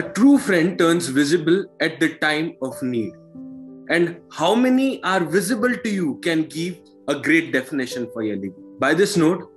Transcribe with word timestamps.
A 0.00 0.02
true 0.02 0.38
friend 0.38 0.78
turns 0.78 1.08
visible 1.08 1.66
at 1.80 2.00
the 2.00 2.14
time 2.20 2.54
of 2.62 2.82
need. 2.82 3.12
And 3.90 4.16
how 4.32 4.54
many 4.54 5.02
are 5.02 5.20
visible 5.20 5.74
to 5.76 5.90
you 5.90 6.18
can 6.22 6.44
give 6.44 6.78
a 7.06 7.16
great 7.16 7.52
definition 7.52 8.08
for 8.14 8.22
your 8.22 8.36
living. 8.36 8.54
By 8.78 8.94
this 8.94 9.18
note, 9.18 9.52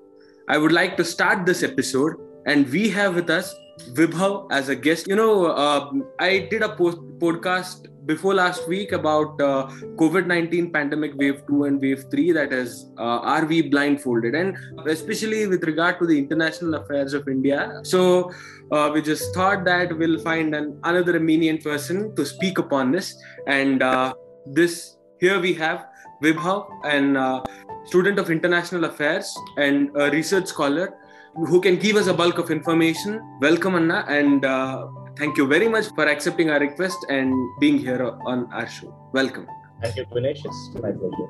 I 0.50 0.58
would 0.58 0.74
like 0.74 0.98
to 0.98 1.06
start 1.06 1.46
this 1.46 1.64
episode, 1.64 2.16
and 2.46 2.70
we 2.70 2.90
have 2.90 3.16
with 3.16 3.30
us 3.30 3.56
Vibhav 3.94 4.52
as 4.52 4.68
a 4.68 4.76
guest. 4.76 5.08
You 5.08 5.16
know, 5.16 5.46
uh, 5.46 5.94
I 6.20 6.50
did 6.52 6.62
a 6.62 6.76
post- 6.76 7.00
podcast 7.20 7.88
before 8.06 8.34
last 8.34 8.68
week 8.68 8.92
about 8.92 9.40
uh, 9.42 9.68
COVID 9.96 10.28
19 10.28 10.72
pandemic 10.72 11.14
wave 11.16 11.42
2 11.48 11.66
and 11.66 11.82
wave 11.82 12.06
3 12.12 12.32
that 12.34 12.54
is, 12.54 12.92
uh, 12.98 13.20
are 13.34 13.46
we 13.46 13.62
blindfolded? 13.62 14.36
And 14.36 14.58
especially 14.88 15.48
with 15.48 15.64
regard 15.64 16.00
to 16.00 16.06
the 16.06 16.18
international 16.18 16.76
affairs 16.76 17.14
of 17.14 17.28
India. 17.28 17.80
So 17.84 18.32
uh, 18.72 18.92
we 18.94 19.02
just 19.02 19.34
thought 19.34 19.64
that 19.66 19.98
we'll 19.98 20.20
find 20.20 20.54
an, 20.56 20.80
another 20.84 21.14
Armenian 21.14 21.60
person 21.60 22.16
to 22.16 22.26
speak 22.26 22.58
upon 22.58 22.92
this. 22.92 23.16
And 23.48 23.82
uh, 23.82 24.14
this 24.46 24.98
here 25.20 25.40
we 25.40 25.54
have 25.54 25.88
Vibhav, 26.22 26.68
an 26.84 27.16
uh, 27.16 27.44
student 27.86 28.20
of 28.20 28.30
international 28.30 28.86
affairs 28.86 29.34
and 29.58 29.90
a 29.96 30.10
research 30.12 30.48
scholar 30.48 30.94
who 31.36 31.60
can 31.62 31.78
give 31.78 31.96
us 31.96 32.08
a 32.08 32.14
bulk 32.14 32.38
of 32.38 32.52
information. 32.52 33.22
Welcome, 33.42 33.76
Anna, 33.76 34.06
and 34.08 34.46
uh, 34.46 34.88
thank 35.18 35.38
you 35.38 35.48
very 35.48 35.68
much 35.68 35.88
for 35.96 36.08
accepting 36.08 36.50
our 36.50 36.60
request 36.60 36.98
and 37.10 37.34
being 37.60 37.78
here 37.78 38.04
on 38.26 38.52
our 38.52 38.68
show. 38.68 38.94
Welcome. 39.14 39.48
Thank 39.82 39.98
you, 39.98 40.06
Gunesh. 40.06 40.46
It's 40.46 40.74
my 40.76 40.92
pleasure. 40.92 41.30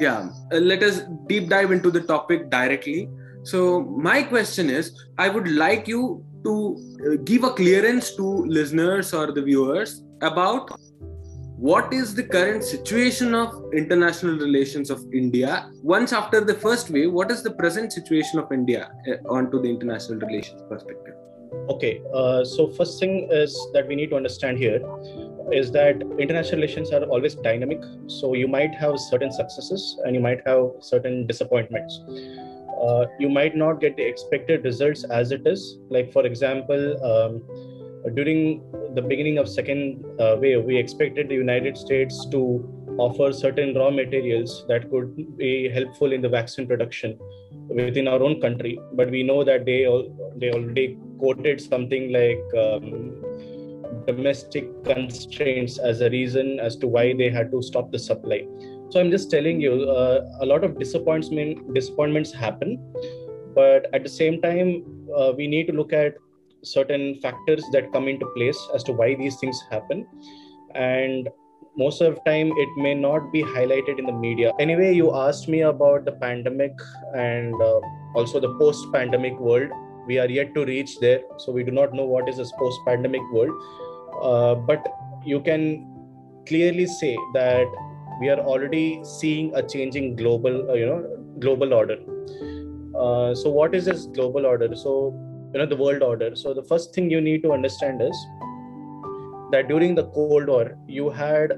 Yeah, 0.00 0.30
uh, 0.52 0.58
let 0.58 0.82
us 0.82 1.02
deep 1.26 1.48
dive 1.48 1.72
into 1.72 1.90
the 1.90 2.00
topic 2.00 2.50
directly. 2.50 3.08
So, 3.42 3.82
my 3.82 4.22
question 4.22 4.70
is 4.70 4.92
I 5.18 5.28
would 5.28 5.48
like 5.48 5.88
you 5.88 6.24
to 6.44 6.54
uh, 7.12 7.16
give 7.24 7.44
a 7.44 7.50
clearance 7.50 8.14
to 8.16 8.22
listeners 8.46 9.12
or 9.12 9.32
the 9.32 9.42
viewers 9.42 10.02
about 10.22 10.70
what 11.58 11.92
is 11.92 12.14
the 12.14 12.22
current 12.22 12.62
situation 12.62 13.34
of 13.34 13.52
international 13.74 14.38
relations 14.38 14.90
of 14.90 15.04
India? 15.12 15.68
Once 15.82 16.12
after 16.12 16.40
the 16.40 16.54
first 16.54 16.88
wave, 16.88 17.12
what 17.12 17.32
is 17.32 17.42
the 17.42 17.50
present 17.50 17.92
situation 17.92 18.38
of 18.38 18.52
India 18.52 18.92
uh, 19.08 19.28
onto 19.28 19.60
the 19.60 19.68
international 19.68 20.20
relations 20.20 20.62
perspective? 20.68 21.14
Okay, 21.70 22.00
uh, 22.14 22.44
so 22.44 22.68
first 22.68 22.98
thing 22.98 23.28
is 23.30 23.56
that 23.72 23.86
we 23.86 23.94
need 23.94 24.10
to 24.10 24.16
understand 24.16 24.58
here 24.58 24.80
is 25.52 25.70
that 25.72 26.02
international 26.18 26.60
relations 26.60 26.92
are 26.92 27.02
always 27.04 27.34
dynamic. 27.34 27.82
So 28.06 28.34
you 28.34 28.48
might 28.48 28.74
have 28.74 28.98
certain 28.98 29.32
successes 29.32 29.98
and 30.04 30.14
you 30.14 30.20
might 30.20 30.46
have 30.46 30.72
certain 30.80 31.26
disappointments. 31.26 32.00
Uh, 32.82 33.06
you 33.18 33.28
might 33.28 33.56
not 33.56 33.80
get 33.80 33.96
the 33.96 34.02
expected 34.02 34.64
results 34.64 35.04
as 35.04 35.32
it 35.32 35.46
is. 35.46 35.78
Like 35.88 36.12
for 36.12 36.24
example, 36.26 36.82
um, 37.04 37.42
during 38.14 38.62
the 38.94 39.02
beginning 39.02 39.38
of 39.38 39.48
second 39.48 40.04
uh, 40.20 40.36
wave, 40.38 40.64
we 40.64 40.76
expected 40.76 41.28
the 41.28 41.34
United 41.34 41.76
States 41.76 42.26
to 42.30 42.74
offer 42.98 43.32
certain 43.32 43.74
raw 43.74 43.90
materials 43.90 44.64
that 44.68 44.90
could 44.90 45.36
be 45.36 45.68
helpful 45.68 46.12
in 46.12 46.20
the 46.20 46.28
vaccine 46.28 46.66
production 46.66 47.18
within 47.68 48.08
our 48.08 48.22
own 48.22 48.40
country. 48.40 48.78
But 48.94 49.10
we 49.10 49.22
know 49.22 49.44
that 49.44 49.64
they 49.64 49.86
all, 49.86 50.34
they 50.36 50.50
already 50.50 50.98
quoted 51.18 51.60
something 51.60 52.12
like 52.12 52.42
um, 52.56 53.14
domestic 54.06 54.68
constraints 54.84 55.78
as 55.78 56.00
a 56.00 56.10
reason 56.10 56.60
as 56.60 56.76
to 56.76 56.86
why 56.86 57.12
they 57.12 57.30
had 57.30 57.50
to 57.50 57.62
stop 57.62 57.90
the 57.92 57.98
supply. 57.98 58.46
So 58.90 59.00
I'm 59.00 59.10
just 59.10 59.30
telling 59.30 59.60
you, 59.60 59.72
uh, 59.90 60.24
a 60.40 60.46
lot 60.46 60.64
of 60.64 60.78
disappointment 60.78 61.74
disappointments 61.74 62.32
happen, 62.32 62.78
but 63.54 63.86
at 63.92 64.02
the 64.02 64.08
same 64.08 64.40
time, 64.40 64.84
uh, 65.16 65.32
we 65.36 65.46
need 65.46 65.66
to 65.66 65.72
look 65.72 65.92
at 65.92 66.14
certain 66.62 67.20
factors 67.20 67.64
that 67.72 67.92
come 67.92 68.08
into 68.08 68.26
place 68.36 68.58
as 68.74 68.82
to 68.84 68.92
why 68.92 69.14
these 69.14 69.36
things 69.36 69.60
happen. 69.70 70.06
And 70.74 71.28
most 71.76 72.00
of 72.00 72.16
the 72.16 72.20
time 72.28 72.52
it 72.56 72.68
may 72.76 72.94
not 72.94 73.32
be 73.32 73.42
highlighted 73.42 73.98
in 73.98 74.06
the 74.06 74.12
media. 74.12 74.52
Anyway 74.58 74.92
you 74.94 75.14
asked 75.14 75.48
me 75.48 75.60
about 75.60 76.04
the 76.04 76.12
pandemic 76.12 76.72
and 77.14 77.54
uh, 77.54 77.80
also 78.14 78.40
the 78.40 78.52
post 78.58 78.92
pandemic 78.92 79.38
world 79.38 79.70
we 80.08 80.18
are 80.18 80.28
yet 80.28 80.54
to 80.54 80.64
reach 80.64 80.98
there 81.00 81.20
so 81.36 81.52
we 81.52 81.62
do 81.62 81.70
not 81.70 81.92
know 81.92 82.04
what 82.04 82.28
is 82.28 82.38
this 82.38 82.52
post 82.58 82.80
pandemic 82.86 83.20
world. 83.32 83.54
Uh, 84.22 84.54
but 84.54 84.86
you 85.24 85.40
can 85.40 85.86
clearly 86.46 86.86
say 86.86 87.16
that 87.34 87.66
we 88.20 88.28
are 88.28 88.40
already 88.40 89.00
seeing 89.04 89.54
a 89.54 89.62
changing 89.62 90.16
global 90.16 90.70
uh, 90.70 90.74
you 90.74 90.86
know 90.86 91.00
global 91.38 91.74
order. 91.74 91.98
Uh, 92.98 93.34
so 93.34 93.50
what 93.50 93.74
is 93.74 93.84
this 93.84 94.06
global 94.06 94.46
order? 94.46 94.74
So 94.74 95.12
you 95.52 95.58
know 95.60 95.66
the 95.66 95.76
world 95.76 96.02
order. 96.02 96.34
So 96.34 96.54
the 96.54 96.64
first 96.64 96.94
thing 96.94 97.10
you 97.10 97.20
need 97.20 97.42
to 97.42 97.52
understand 97.52 98.02
is 98.02 98.26
that 99.52 99.68
during 99.68 99.94
the 99.94 100.06
cold 100.16 100.48
war 100.48 100.76
you 100.86 101.10
had 101.10 101.52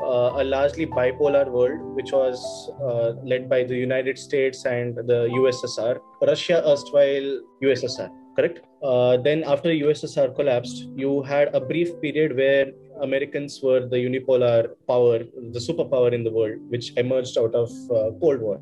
a 0.00 0.44
largely 0.44 0.86
bipolar 0.86 1.50
world 1.50 1.80
which 1.96 2.12
was 2.12 2.70
uh, 2.82 3.12
led 3.24 3.48
by 3.48 3.62
the 3.64 3.76
united 3.76 4.18
states 4.18 4.64
and 4.64 4.96
the 4.96 5.20
ussr 5.38 5.98
russia 6.22 6.62
erstwhile 6.66 7.40
ussr 7.62 8.10
correct? 8.36 8.60
Uh, 8.82 9.16
then 9.16 9.42
after 9.44 9.70
ussr 9.70 10.34
collapsed 10.34 10.86
you 10.94 11.22
had 11.22 11.54
a 11.54 11.60
brief 11.60 11.88
period 12.00 12.36
where 12.36 12.66
americans 13.02 13.60
were 13.62 13.80
the 13.86 13.96
unipolar 13.96 14.68
power 14.86 15.18
the 15.56 15.62
superpower 15.68 16.12
in 16.12 16.22
the 16.22 16.30
world 16.30 16.58
which 16.68 16.92
emerged 16.96 17.36
out 17.36 17.54
of 17.54 17.70
uh, 17.90 18.10
cold 18.20 18.40
war 18.40 18.60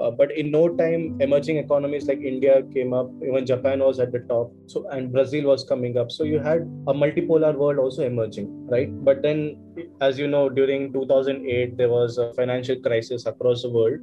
uh, 0.00 0.10
but 0.10 0.32
in 0.32 0.50
no 0.50 0.68
time, 0.68 1.16
emerging 1.20 1.58
economies 1.58 2.06
like 2.06 2.20
India 2.20 2.62
came 2.72 2.92
up. 2.92 3.10
Even 3.22 3.46
Japan 3.46 3.78
was 3.78 4.00
at 4.00 4.10
the 4.10 4.20
top. 4.20 4.52
So 4.66 4.88
and 4.88 5.12
Brazil 5.12 5.44
was 5.44 5.64
coming 5.64 5.96
up. 5.96 6.10
So 6.10 6.24
you 6.24 6.40
had 6.40 6.62
a 6.88 6.94
multipolar 6.94 7.54
world 7.56 7.78
also 7.78 8.04
emerging, 8.04 8.66
right? 8.66 8.88
But 9.04 9.22
then, 9.22 9.56
as 10.00 10.18
you 10.18 10.26
know, 10.26 10.48
during 10.48 10.92
2008 10.92 11.76
there 11.76 11.88
was 11.88 12.18
a 12.18 12.32
financial 12.34 12.76
crisis 12.76 13.26
across 13.26 13.62
the 13.62 13.70
world, 13.70 14.00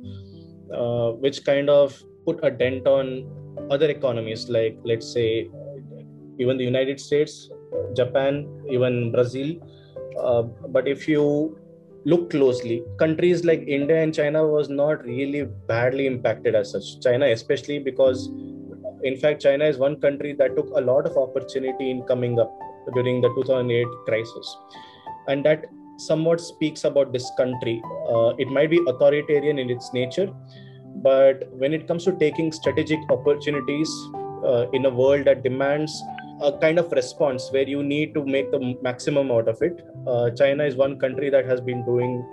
uh, 0.73 1.11
which 1.17 1.43
kind 1.43 1.69
of 1.69 2.01
put 2.25 2.39
a 2.43 2.51
dent 2.51 2.87
on 2.87 3.29
other 3.69 3.89
economies 3.89 4.49
like 4.49 4.77
let's 4.83 5.11
say 5.11 5.49
even 6.39 6.57
the 6.57 6.63
United 6.63 6.99
States, 6.99 7.49
Japan, 7.93 8.47
even 8.69 9.11
Brazil. 9.11 9.55
Uh, 10.17 10.43
but 10.43 10.87
if 10.87 11.07
you 11.07 11.57
look 12.05 12.29
closely. 12.29 12.83
Countries 12.99 13.43
like 13.45 13.61
india 13.67 14.01
and 14.03 14.13
china 14.13 14.45
was 14.45 14.69
not 14.69 15.03
really 15.03 15.43
badly 15.67 16.07
impacted 16.07 16.55
as 16.55 16.71
such. 16.71 17.01
China 17.01 17.27
especially 17.27 17.79
because 17.79 18.29
in 19.03 19.17
fact 19.17 19.41
china 19.41 19.65
is 19.65 19.77
one 19.77 19.99
country 19.99 20.33
that 20.33 20.55
took 20.55 20.69
a 20.75 20.81
lot 20.81 21.05
of 21.05 21.17
opportunity 21.17 21.91
in 21.91 22.01
coming 22.03 22.39
up 22.39 22.51
during 22.93 23.21
the 23.21 23.29
2008 23.35 23.87
crisis. 24.05 24.57
And 25.27 25.45
that 25.45 25.65
somewhat 25.97 26.41
speaks 26.41 26.83
about 26.83 27.13
this 27.13 27.29
country. 27.37 27.81
Uh, 28.09 28.29
it 28.39 28.47
might 28.47 28.71
be 28.71 28.79
authoritarian 28.87 29.59
in 29.59 29.69
its 29.69 29.93
nature 29.93 30.33
but 30.97 31.47
when 31.53 31.73
it 31.73 31.87
comes 31.87 32.03
to 32.05 32.11
taking 32.17 32.51
strategic 32.51 32.99
opportunities 33.09 33.89
uh, 34.45 34.67
in 34.73 34.85
a 34.85 34.89
world 34.89 35.25
that 35.25 35.43
demands 35.43 36.01
a 36.41 36.57
kind 36.59 36.79
of 36.79 36.91
response 36.91 37.49
where 37.51 37.67
you 37.67 37.83
need 37.83 38.13
to 38.13 38.25
make 38.25 38.51
the 38.51 38.75
maximum 38.81 39.31
out 39.31 39.47
of 39.47 39.61
it. 39.61 39.81
Uh, 40.07 40.29
China 40.31 40.63
is 40.63 40.75
one 40.75 40.99
country 40.99 41.29
that 41.29 41.45
has 41.45 41.61
been 41.61 41.85
doing 41.85 42.25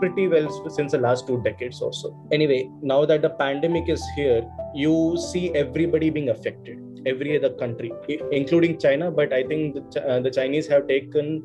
pretty 0.00 0.28
well 0.28 0.48
since 0.70 0.92
the 0.92 0.98
last 0.98 1.26
two 1.26 1.40
decades 1.42 1.80
or 1.80 1.92
so. 1.92 2.14
Anyway, 2.30 2.70
now 2.82 3.04
that 3.04 3.22
the 3.22 3.30
pandemic 3.30 3.88
is 3.88 4.04
here, 4.14 4.42
you 4.74 5.16
see 5.30 5.52
everybody 5.54 6.10
being 6.10 6.28
affected, 6.28 6.78
every 7.06 7.36
other 7.36 7.50
country, 7.54 7.92
including 8.30 8.78
China. 8.78 9.10
But 9.10 9.32
I 9.32 9.42
think 9.42 9.74
the, 9.74 10.06
uh, 10.06 10.20
the 10.20 10.30
Chinese 10.30 10.66
have 10.68 10.86
taken 10.86 11.42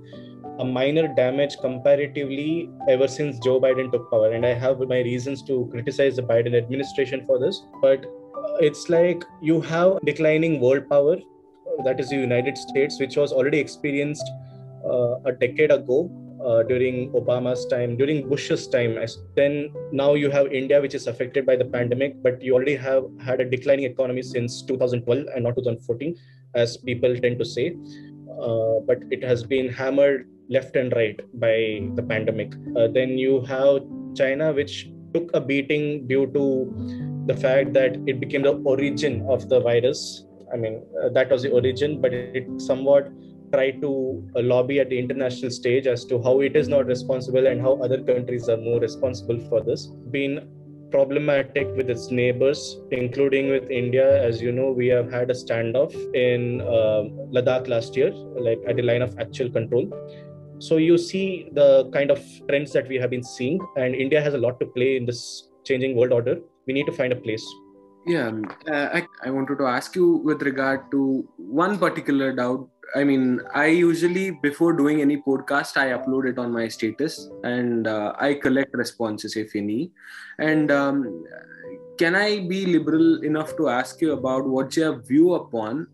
a 0.60 0.66
minor 0.66 1.08
damage 1.16 1.58
comparatively 1.62 2.70
ever 2.88 3.08
since 3.08 3.40
Joe 3.40 3.60
Biden 3.60 3.92
took 3.92 4.10
power. 4.12 4.32
And 4.32 4.46
I 4.46 4.54
have 4.54 4.80
my 4.80 5.00
reasons 5.00 5.42
to 5.44 5.68
criticize 5.72 6.18
the 6.18 6.24
Biden 6.24 6.56
administration 6.56 7.26
for 7.26 7.40
this. 7.40 7.66
But 7.82 8.06
it's 8.60 8.90
like 8.90 9.24
you 9.42 9.62
have 9.62 10.00
declining 10.06 10.60
world 10.60 10.88
power 10.90 11.18
that 11.84 12.00
is 12.00 12.10
the 12.10 12.16
United 12.16 12.58
States, 12.58 13.00
which 13.00 13.18
was 13.18 13.32
already 13.32 13.60
experienced 13.60 14.30
uh, 14.86 15.20
a 15.26 15.32
decade 15.32 15.72
ago 15.72 16.12
uh, 16.46 16.64
during 16.64 17.12
Obama's 17.12 17.66
time, 17.66 17.96
during 17.96 18.28
Bush's 18.30 18.68
time. 18.68 18.98
Then 19.36 19.74
now 19.92 20.14
you 20.14 20.30
have 20.30 20.52
India, 20.52 20.82
which 20.82 20.96
is 20.96 21.08
affected 21.08 21.46
by 21.46 21.56
the 21.56 21.66
pandemic, 21.66 22.22
but 22.22 22.42
you 22.42 22.54
already 22.54 22.76
have 22.76 23.06
had 23.22 23.42
a 23.42 23.46
declining 23.46 23.86
economy 23.86 24.22
since 24.22 24.62
2012 24.64 25.28
and 25.34 25.44
not 25.44 25.56
2014, 25.56 26.16
as 26.56 26.78
people 26.78 27.16
tend 27.18 27.40
to 27.40 27.46
say. 27.46 27.76
Uh, 28.42 28.80
but 28.86 29.00
it 29.12 29.24
has 29.24 29.44
been 29.44 29.70
hammered 29.70 30.28
left 30.50 30.76
and 30.76 30.92
right 30.94 31.20
by 31.40 31.82
the 31.96 32.04
pandemic. 32.04 32.54
Uh, 32.76 32.88
then 32.88 33.18
you 33.18 33.42
have 33.42 33.82
China, 34.16 34.52
which 34.52 34.90
took 35.14 35.30
a 35.34 35.40
beating 35.40 36.08
due 36.08 36.28
to 36.28 37.24
the 37.28 37.36
fact 37.36 37.74
that 37.74 37.96
it 38.08 38.20
became 38.20 38.42
the 38.42 38.54
origin 38.66 39.26
of 39.30 39.48
the 39.48 39.60
virus 39.60 40.26
I 40.54 40.58
mean, 40.58 40.84
uh, 41.04 41.10
that 41.10 41.32
was 41.32 41.42
the 41.42 41.52
origin, 41.52 42.00
but 42.00 42.14
it 42.14 42.46
somewhat 42.62 43.12
tried 43.52 43.82
to 43.82 44.24
uh, 44.36 44.42
lobby 44.42 44.80
at 44.80 44.90
the 44.90 44.98
international 44.98 45.52
stage 45.52 45.88
as 45.88 46.06
to 46.06 46.22
how 46.22 46.42
it 46.42 46.56
is 46.56 46.68
not 46.68 46.86
responsible 46.86 47.48
and 47.48 47.62
how 47.62 47.74
other 47.84 48.02
countries 48.02 48.50
are 48.50 48.58
more 48.58 48.80
responsible 48.80 49.40
for 49.50 49.62
this. 49.62 49.88
Been 50.12 50.48
problematic 50.92 51.68
with 51.76 51.90
its 51.90 52.12
neighbors, 52.12 52.80
including 52.92 53.50
with 53.50 53.70
India. 53.72 54.24
As 54.24 54.42
you 54.42 54.52
know, 54.52 54.72
we 54.72 54.88
have 54.88 55.12
had 55.12 55.32
a 55.32 55.34
standoff 55.34 55.94
in 56.14 56.62
uh, 56.62 57.04
Ladakh 57.36 57.68
last 57.68 57.98
year, 57.98 58.12
like 58.12 58.60
at 58.68 58.76
the 58.76 58.84
line 58.84 59.02
of 59.02 59.18
actual 59.20 59.50
control. 59.50 59.90
So 60.60 60.78
you 60.78 60.98
see 60.98 61.50
the 61.52 61.90
kind 61.92 62.12
of 62.12 62.24
trends 62.48 62.72
that 62.74 62.88
we 62.88 62.98
have 62.98 63.10
been 63.10 63.24
seeing, 63.24 63.60
and 63.76 63.96
India 63.96 64.22
has 64.22 64.36
a 64.36 64.38
lot 64.38 64.60
to 64.60 64.68
play 64.68 64.98
in 64.98 65.06
this 65.06 65.50
changing 65.64 65.96
world 65.96 66.14
order. 66.14 66.40
We 66.68 66.74
need 66.74 66.86
to 66.86 66.92
find 66.92 67.12
a 67.12 67.16
place. 67.16 67.46
Yeah, 68.06 68.28
um, 68.28 68.46
uh, 68.70 68.90
I, 68.94 69.08
I 69.24 69.30
wanted 69.30 69.58
to 69.60 69.66
ask 69.66 69.96
you 69.96 70.18
with 70.18 70.42
regard 70.42 70.92
to 70.92 71.28
one 71.38 71.80
particular 71.80 72.34
doubt 72.34 72.68
I 72.96 73.04
mean, 73.04 73.42
I 73.56 73.68
usually 73.68 74.32
before 74.32 74.74
doing 74.74 75.02
any 75.02 75.18
podcast, 75.18 75.78
I 75.78 75.98
upload 75.98 76.30
it 76.30 76.38
on 76.38 76.52
my 76.52 76.68
status 76.68 77.30
and 77.44 77.88
uh, 77.88 78.14
I 78.20 78.36
collect 78.36 78.74
responses 78.74 79.36
if 79.36 79.56
any. 79.56 79.92
And 80.38 80.72
um, 80.72 81.26
can 81.98 82.16
I 82.16 82.48
be 82.48 82.66
liberal 82.68 83.24
enough 83.24 83.58
to 83.58 83.70
ask 83.70 84.00
you 84.00 84.14
about 84.14 84.46
what's 84.46 84.78
your 84.78 85.02
view 85.02 85.34
upon 85.34 85.88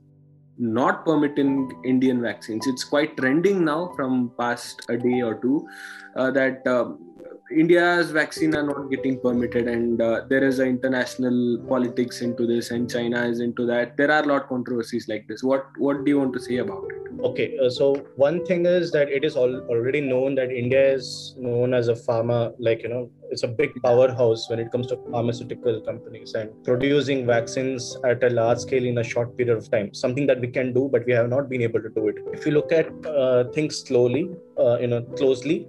not 0.57 1.05
permitting 1.05 1.71
Indian 1.85 2.21
vaccines? 2.21 2.67
It's 2.67 2.83
quite 2.83 3.15
trending 3.15 3.63
now 3.63 3.93
from 3.95 4.33
past 4.37 4.81
a 4.89 4.97
day 4.97 5.21
or 5.21 5.35
two 5.35 5.67
uh, 6.15 6.31
that. 6.31 6.67
Um, 6.67 7.05
India's 7.51 8.11
vaccine 8.11 8.55
are 8.55 8.63
not 8.63 8.89
getting 8.91 9.19
permitted, 9.19 9.67
and 9.67 10.01
uh, 10.01 10.21
there 10.29 10.43
is 10.43 10.59
an 10.59 10.67
international 10.67 11.57
politics 11.67 12.21
into 12.21 12.45
this, 12.45 12.69
and 12.71 12.89
China 12.89 13.25
is 13.25 13.39
into 13.39 13.65
that. 13.65 13.97
There 13.97 14.11
are 14.11 14.23
a 14.23 14.25
lot 14.25 14.43
of 14.43 14.49
controversies 14.49 15.07
like 15.07 15.27
this. 15.27 15.43
What 15.43 15.65
what 15.77 16.05
do 16.05 16.11
you 16.11 16.19
want 16.19 16.33
to 16.33 16.39
say 16.39 16.57
about 16.57 16.83
it? 16.89 17.09
Okay, 17.21 17.57
uh, 17.57 17.69
so 17.69 17.95
one 18.15 18.45
thing 18.45 18.65
is 18.65 18.91
that 18.91 19.09
it 19.09 19.25
is 19.25 19.35
all, 19.35 19.53
already 19.67 19.99
known 19.99 20.35
that 20.35 20.51
India 20.51 20.93
is 20.93 21.35
known 21.37 21.73
as 21.73 21.87
a 21.87 21.93
pharma, 21.93 22.53
like 22.59 22.83
you 22.83 22.89
know, 22.89 23.09
it's 23.31 23.43
a 23.43 23.47
big 23.47 23.71
powerhouse 23.81 24.49
when 24.49 24.59
it 24.59 24.71
comes 24.71 24.87
to 24.87 24.97
pharmaceutical 25.11 25.81
companies 25.81 26.33
and 26.35 26.51
producing 26.63 27.25
vaccines 27.25 27.97
at 28.05 28.23
a 28.23 28.29
large 28.29 28.59
scale 28.59 28.85
in 28.85 28.99
a 28.99 29.03
short 29.03 29.35
period 29.37 29.57
of 29.57 29.69
time. 29.71 29.93
Something 29.93 30.27
that 30.27 30.39
we 30.39 30.47
can 30.47 30.71
do, 30.71 30.87
but 30.91 31.05
we 31.05 31.13
have 31.13 31.29
not 31.29 31.49
been 31.49 31.61
able 31.61 31.81
to 31.81 31.89
do 31.89 32.07
it. 32.09 32.15
If 32.31 32.45
you 32.45 32.51
look 32.51 32.71
at 32.71 32.87
uh, 33.05 33.45
things 33.51 33.79
slowly, 33.79 34.29
uh, 34.57 34.77
you 34.79 34.87
know, 34.87 35.01
closely, 35.17 35.67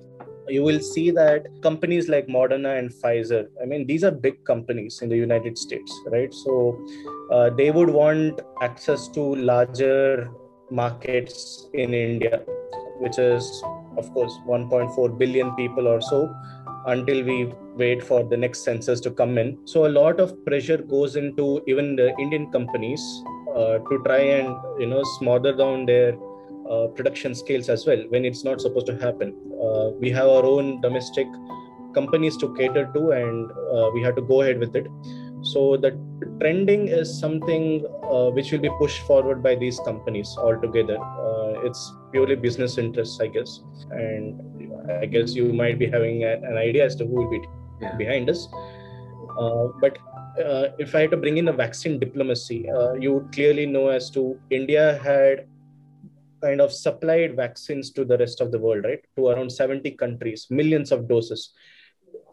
you 0.50 0.62
will 0.62 0.81
see 0.81 1.11
that 1.11 1.47
companies 1.62 2.08
like 2.08 2.26
Moderna 2.26 2.79
and 2.79 2.91
Pfizer, 2.91 3.47
I 3.62 3.67
mean, 3.67 3.87
these 3.87 4.05
are 4.05 4.11
big 4.11 4.44
companies 4.44 5.00
in 5.02 5.08
the 5.08 5.17
United 5.17 5.56
States, 5.58 5.93
right? 6.06 6.32
So 6.32 6.79
uh, 7.31 7.50
they 7.50 7.70
would 7.70 7.91
want 7.91 8.41
access 8.62 9.08
to 9.08 9.20
larger 9.20 10.31
markets 10.70 11.69
in 11.75 11.94
India, 11.94 12.43
which 12.99 13.19
is, 13.19 13.62
of 13.97 14.12
course, 14.12 14.32
1.4 14.47 15.19
billion 15.19 15.55
people 15.56 15.88
or 15.88 16.00
so 16.00 16.35
until 16.87 17.23
we 17.25 17.52
wait 17.76 18.02
for 18.02 18.23
the 18.23 18.37
next 18.37 18.64
census 18.64 19.00
to 19.00 19.11
come 19.11 19.37
in. 19.38 19.58
So 19.67 19.87
a 19.87 19.93
lot 20.00 20.20
of 20.20 20.44
pressure 20.44 20.79
goes 20.79 21.17
into 21.17 21.62
even 21.67 21.97
the 21.97 22.14
Indian 22.19 22.50
companies 22.50 23.02
uh, 23.55 23.79
to 23.79 24.02
try 24.05 24.20
and 24.20 24.56
you 24.79 24.87
know 24.87 25.02
smother 25.19 25.55
down 25.55 25.87
their 25.87 26.17
uh, 26.71 26.87
production 26.89 27.35
scales 27.35 27.69
as 27.69 27.87
well 27.87 28.03
when 28.11 28.25
it's 28.25 28.45
not 28.45 28.61
supposed 28.61 28.87
to 28.87 28.97
happen. 28.97 29.35
Uh, 29.63 29.91
we 29.99 30.11
have 30.11 30.29
our 30.29 30.45
own 30.45 30.81
domestic 30.81 31.27
companies 31.95 32.37
to 32.37 32.55
cater 32.55 32.89
to, 32.95 33.11
and 33.11 33.51
uh, 33.51 33.91
we 33.93 34.03
have 34.03 34.15
to 34.17 34.23
go 34.23 34.43
ahead 34.43 34.59
with 34.59 34.77
it. 34.77 34.87
So 35.43 35.77
the 35.77 35.99
trending 36.41 36.89
is 36.89 37.19
something 37.19 37.87
uh, 38.05 38.31
which 38.31 38.53
will 38.53 38.61
be 38.61 38.71
pushed 38.79 39.01
forward 39.07 39.43
by 39.43 39.55
these 39.55 39.81
companies 39.85 40.37
altogether. 40.39 40.99
Uh, 40.99 41.67
it's 41.67 41.93
purely 42.13 42.37
business 42.37 42.79
interests, 42.79 43.21
I 43.21 43.29
guess, 43.29 43.61
and 43.91 44.41
I 45.01 45.07
guess 45.07 45.35
you 45.35 45.53
might 45.53 45.79
be 45.79 45.87
having 45.87 46.25
a, 46.25 46.35
an 46.35 46.57
idea 46.57 46.85
as 46.85 46.95
to 46.97 47.07
who 47.07 47.15
will 47.15 47.31
be 47.31 47.41
yeah. 47.81 47.97
behind 47.97 48.29
this. 48.29 48.47
but 49.81 49.99
uh, 50.39 50.69
if 50.79 50.95
I 50.95 51.03
had 51.03 51.11
to 51.11 51.17
bring 51.17 51.39
in 51.39 51.47
the 51.47 51.53
vaccine 51.53 51.99
diplomacy, 51.99 52.69
uh, 52.71 52.95
you 52.95 53.15
would 53.15 53.33
clearly 53.33 53.67
know 53.67 53.89
as 53.89 54.11
to 54.11 54.39
India 54.51 55.01
had 55.03 55.47
kind 56.43 56.61
of 56.61 56.73
supplied 56.73 57.37
vaccines 57.37 57.91
to 57.93 58.05
the 58.05 58.19
rest 58.19 58.41
of 58.41 58.53
the 58.53 58.59
world, 58.59 58.85
right? 58.85 59.05
To 59.17 59.29
around 59.29 59.51
70 59.51 59.91
countries, 59.93 60.47
millions 60.51 60.93
of 60.93 61.09
doses, 61.09 61.53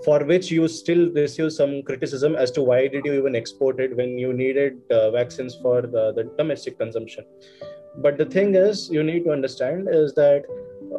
for 0.03 0.23
which 0.23 0.51
you 0.51 0.67
still 0.67 1.11
receive 1.11 1.51
some 1.51 1.81
criticism 1.83 2.35
as 2.35 2.51
to 2.51 2.61
why 2.61 2.87
did 2.87 3.05
you 3.05 3.13
even 3.13 3.35
export 3.35 3.79
it 3.79 3.95
when 3.95 4.17
you 4.17 4.33
needed 4.33 4.79
uh, 4.91 5.11
vaccines 5.11 5.55
for 5.55 5.81
the, 5.81 6.13
the 6.13 6.31
domestic 6.37 6.77
consumption. 6.77 7.25
But 7.97 8.17
the 8.17 8.25
thing 8.25 8.55
is, 8.55 8.89
you 8.89 9.03
need 9.03 9.23
to 9.23 9.31
understand 9.31 9.87
is 9.91 10.13
that 10.13 10.43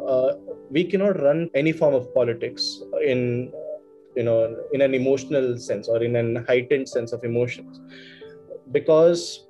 uh, 0.07 0.33
we 0.69 0.83
cannot 0.83 1.21
run 1.21 1.49
any 1.55 1.71
form 1.71 1.93
of 1.93 2.13
politics 2.13 2.81
in 3.03 3.51
you 4.15 4.23
know 4.23 4.55
in 4.73 4.81
an 4.81 4.93
emotional 4.93 5.57
sense 5.57 5.87
or 5.87 6.03
in 6.03 6.15
an 6.15 6.43
heightened 6.47 6.87
sense 6.89 7.11
of 7.13 7.23
emotions 7.23 7.79
because 8.71 9.45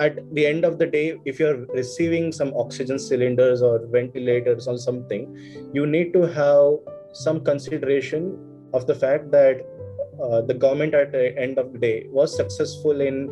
at 0.00 0.16
the 0.34 0.46
end 0.46 0.64
of 0.64 0.78
the 0.78 0.86
day 0.86 1.18
if 1.24 1.38
you're 1.38 1.66
receiving 1.66 2.32
some 2.32 2.52
oxygen 2.56 2.98
cylinders 2.98 3.62
or 3.62 3.86
ventilators 3.86 4.66
or 4.66 4.78
something 4.78 5.22
you 5.72 5.86
need 5.86 6.12
to 6.12 6.22
have 6.22 6.78
some 7.12 7.42
consideration 7.44 8.38
of 8.72 8.86
the 8.86 8.94
fact 8.94 9.30
that 9.30 9.66
uh, 10.22 10.40
the 10.40 10.54
government 10.54 10.94
at 10.94 11.12
the 11.12 11.36
end 11.38 11.58
of 11.58 11.72
the 11.72 11.78
day 11.78 12.06
was 12.10 12.34
successful 12.34 13.00
in 13.00 13.30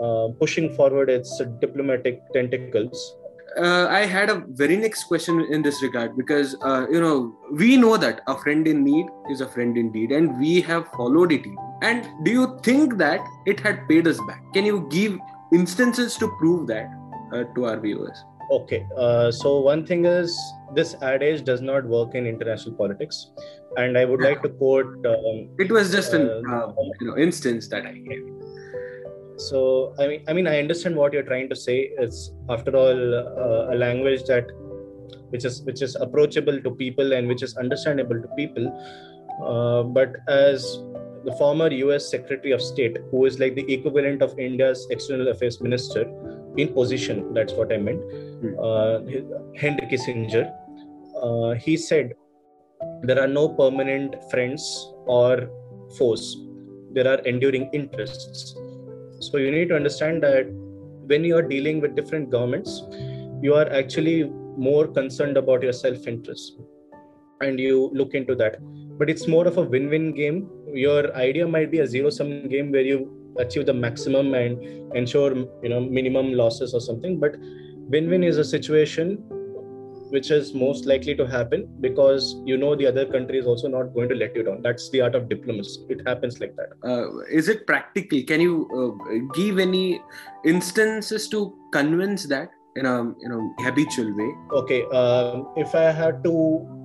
uh, 0.00 0.28
pushing 0.38 0.74
forward 0.74 1.08
its 1.08 1.40
diplomatic 1.60 2.20
tentacles 2.32 3.16
uh, 3.58 3.86
I 3.90 4.06
had 4.06 4.30
a 4.30 4.44
very 4.48 4.76
next 4.76 5.04
question 5.04 5.40
in 5.50 5.62
this 5.62 5.82
regard 5.82 6.16
because 6.16 6.56
uh, 6.62 6.86
you 6.90 7.00
know 7.00 7.34
we 7.50 7.76
know 7.76 7.96
that 7.96 8.22
a 8.26 8.36
friend 8.38 8.66
in 8.66 8.82
need 8.82 9.06
is 9.30 9.40
a 9.40 9.48
friend 9.48 9.76
indeed, 9.76 10.12
and 10.12 10.38
we 10.38 10.60
have 10.62 10.88
followed 10.92 11.32
it. 11.32 11.44
And 11.82 12.08
do 12.24 12.30
you 12.30 12.58
think 12.62 12.96
that 12.98 13.20
it 13.46 13.60
had 13.60 13.86
paid 13.88 14.06
us 14.06 14.18
back? 14.26 14.42
Can 14.54 14.64
you 14.64 14.86
give 14.90 15.18
instances 15.52 16.16
to 16.16 16.28
prove 16.38 16.66
that 16.66 16.88
uh, 17.32 17.44
to 17.54 17.66
our 17.66 17.78
viewers. 17.78 18.24
Okay 18.50 18.86
uh, 18.96 19.30
so 19.30 19.60
one 19.60 19.86
thing 19.86 20.04
is 20.04 20.36
this 20.74 20.94
adage 21.02 21.44
does 21.44 21.60
not 21.60 21.84
work 21.84 22.14
in 22.14 22.26
international 22.26 22.74
politics 22.74 23.30
and 23.76 23.96
i 23.96 24.04
would 24.04 24.20
yeah. 24.20 24.28
like 24.28 24.42
to 24.42 24.48
quote 24.48 25.06
um, 25.06 25.48
it 25.58 25.70
was 25.70 25.92
just 25.92 26.12
an 26.12 26.28
uh, 26.28 26.66
um, 26.66 26.90
you 27.00 27.06
know 27.06 27.16
instance 27.16 27.68
that 27.68 27.86
i 27.86 27.92
gave. 27.92 28.28
So 29.36 29.94
i 29.98 30.06
mean 30.06 30.24
i 30.28 30.32
mean 30.32 30.46
i 30.46 30.58
understand 30.58 30.96
what 30.96 31.12
you're 31.12 31.28
trying 31.28 31.48
to 31.48 31.56
say. 31.56 31.90
It's 31.98 32.32
after 32.50 32.76
all 32.76 33.14
uh, 33.14 33.74
a 33.74 33.76
language 33.76 34.24
that 34.24 34.46
which 35.30 35.44
is 35.44 35.62
which 35.62 35.82
is 35.82 35.96
approachable 35.96 36.60
to 36.60 36.70
people 36.70 37.12
and 37.12 37.26
which 37.26 37.42
is 37.42 37.56
understandable 37.56 38.20
to 38.20 38.28
people. 38.36 38.66
Uh, 39.42 39.82
but 39.82 40.16
as 40.28 40.78
the 41.24 41.32
former 41.32 41.70
US 41.70 42.10
Secretary 42.10 42.52
of 42.52 42.60
State, 42.60 42.98
who 43.10 43.24
is 43.26 43.38
like 43.38 43.54
the 43.54 43.72
equivalent 43.72 44.22
of 44.22 44.38
India's 44.38 44.86
external 44.90 45.28
affairs 45.28 45.60
minister 45.60 46.02
in 46.56 46.72
position, 46.72 47.32
that's 47.32 47.52
what 47.52 47.72
I 47.72 47.78
meant, 47.78 48.00
mm. 48.00 48.54
uh, 48.58 49.58
Henry 49.58 49.86
Kissinger, 49.86 50.52
uh, 51.22 51.54
he 51.54 51.76
said, 51.76 52.14
There 53.02 53.20
are 53.20 53.28
no 53.28 53.48
permanent 53.48 54.16
friends 54.30 54.92
or 55.06 55.48
foes, 55.98 56.36
there 56.92 57.08
are 57.08 57.18
enduring 57.20 57.70
interests. 57.72 58.54
So 59.20 59.38
you 59.38 59.50
need 59.50 59.68
to 59.68 59.76
understand 59.76 60.22
that 60.24 60.46
when 61.06 61.24
you 61.24 61.36
are 61.36 61.42
dealing 61.42 61.80
with 61.80 61.94
different 61.94 62.30
governments, 62.30 62.82
you 63.40 63.54
are 63.54 63.70
actually 63.72 64.24
more 64.56 64.86
concerned 64.86 65.36
about 65.36 65.62
your 65.62 65.72
self 65.72 66.06
interest 66.06 66.60
and 67.40 67.58
you 67.58 67.90
look 67.92 68.14
into 68.14 68.34
that 68.36 68.56
but 68.98 69.10
it's 69.10 69.26
more 69.26 69.46
of 69.46 69.58
a 69.58 69.62
win-win 69.62 70.12
game. 70.12 70.48
Your 70.72 71.14
idea 71.16 71.46
might 71.46 71.70
be 71.70 71.80
a 71.80 71.86
zero 71.86 72.10
sum 72.10 72.48
game 72.48 72.70
where 72.70 72.82
you 72.82 73.10
achieve 73.38 73.66
the 73.66 73.74
maximum 73.74 74.34
and 74.34 74.62
ensure 74.94 75.34
you 75.62 75.68
know 75.68 75.80
minimum 75.80 76.34
losses 76.34 76.74
or 76.74 76.80
something 76.80 77.18
but 77.18 77.34
win-win 77.88 78.22
is 78.22 78.36
a 78.36 78.44
situation 78.44 79.16
which 80.12 80.30
is 80.30 80.52
most 80.52 80.84
likely 80.84 81.14
to 81.14 81.26
happen 81.26 81.66
because 81.80 82.36
you 82.44 82.56
know 82.58 82.76
the 82.76 82.86
other 82.86 83.06
country 83.06 83.38
is 83.38 83.46
also 83.46 83.66
not 83.66 83.94
going 83.94 84.10
to 84.10 84.14
let 84.14 84.36
you 84.36 84.42
down. 84.42 84.60
That's 84.60 84.90
the 84.90 85.00
art 85.00 85.14
of 85.14 85.28
diplomacy. 85.30 85.86
It 85.88 86.06
happens 86.06 86.38
like 86.38 86.54
that. 86.56 86.72
Uh, 86.86 87.20
is 87.30 87.48
it 87.48 87.66
practical? 87.66 88.22
Can 88.22 88.42
you 88.42 88.68
uh, 88.78 89.32
give 89.34 89.58
any 89.58 90.02
instances 90.44 91.28
to 91.28 91.56
convince 91.72 92.24
that 92.26 92.50
in 92.76 92.86
a 92.86 93.04
you 93.20 93.28
know 93.28 93.54
habitual 93.60 94.14
way. 94.16 94.30
Okay 94.52 94.84
um, 94.86 95.48
if 95.56 95.74
i 95.74 95.90
had 95.90 96.22
to 96.24 96.32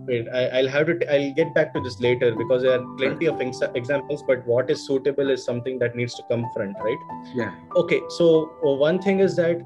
wait 0.08 0.28
I, 0.30 0.62
will 0.62 0.70
have 0.70 0.88
to 0.88 1.14
i 1.14 1.18
will 1.20 1.34
get 1.34 1.54
back 1.54 1.74
to 1.74 1.82
this 1.82 2.00
later 2.00 2.34
because 2.36 2.64
there 2.64 2.80
are 2.80 2.86
plenty 2.98 3.26
of 3.28 3.40
ex- 3.42 3.62
examples 3.76 4.24
but 4.28 4.46
what 4.46 4.70
is 4.70 4.86
suitable 4.86 5.30
is 5.30 5.44
something 5.44 5.80
that 5.80 5.96
needs 5.96 6.16
to 6.16 6.24
come 6.30 6.46
front 6.54 6.76
right? 6.84 6.98
Yeah. 7.34 7.54
Okay 7.76 8.02
so 8.10 8.52
uh, 8.66 8.72
one 8.72 9.02
thing 9.02 9.20
is 9.20 9.36
that 9.36 9.62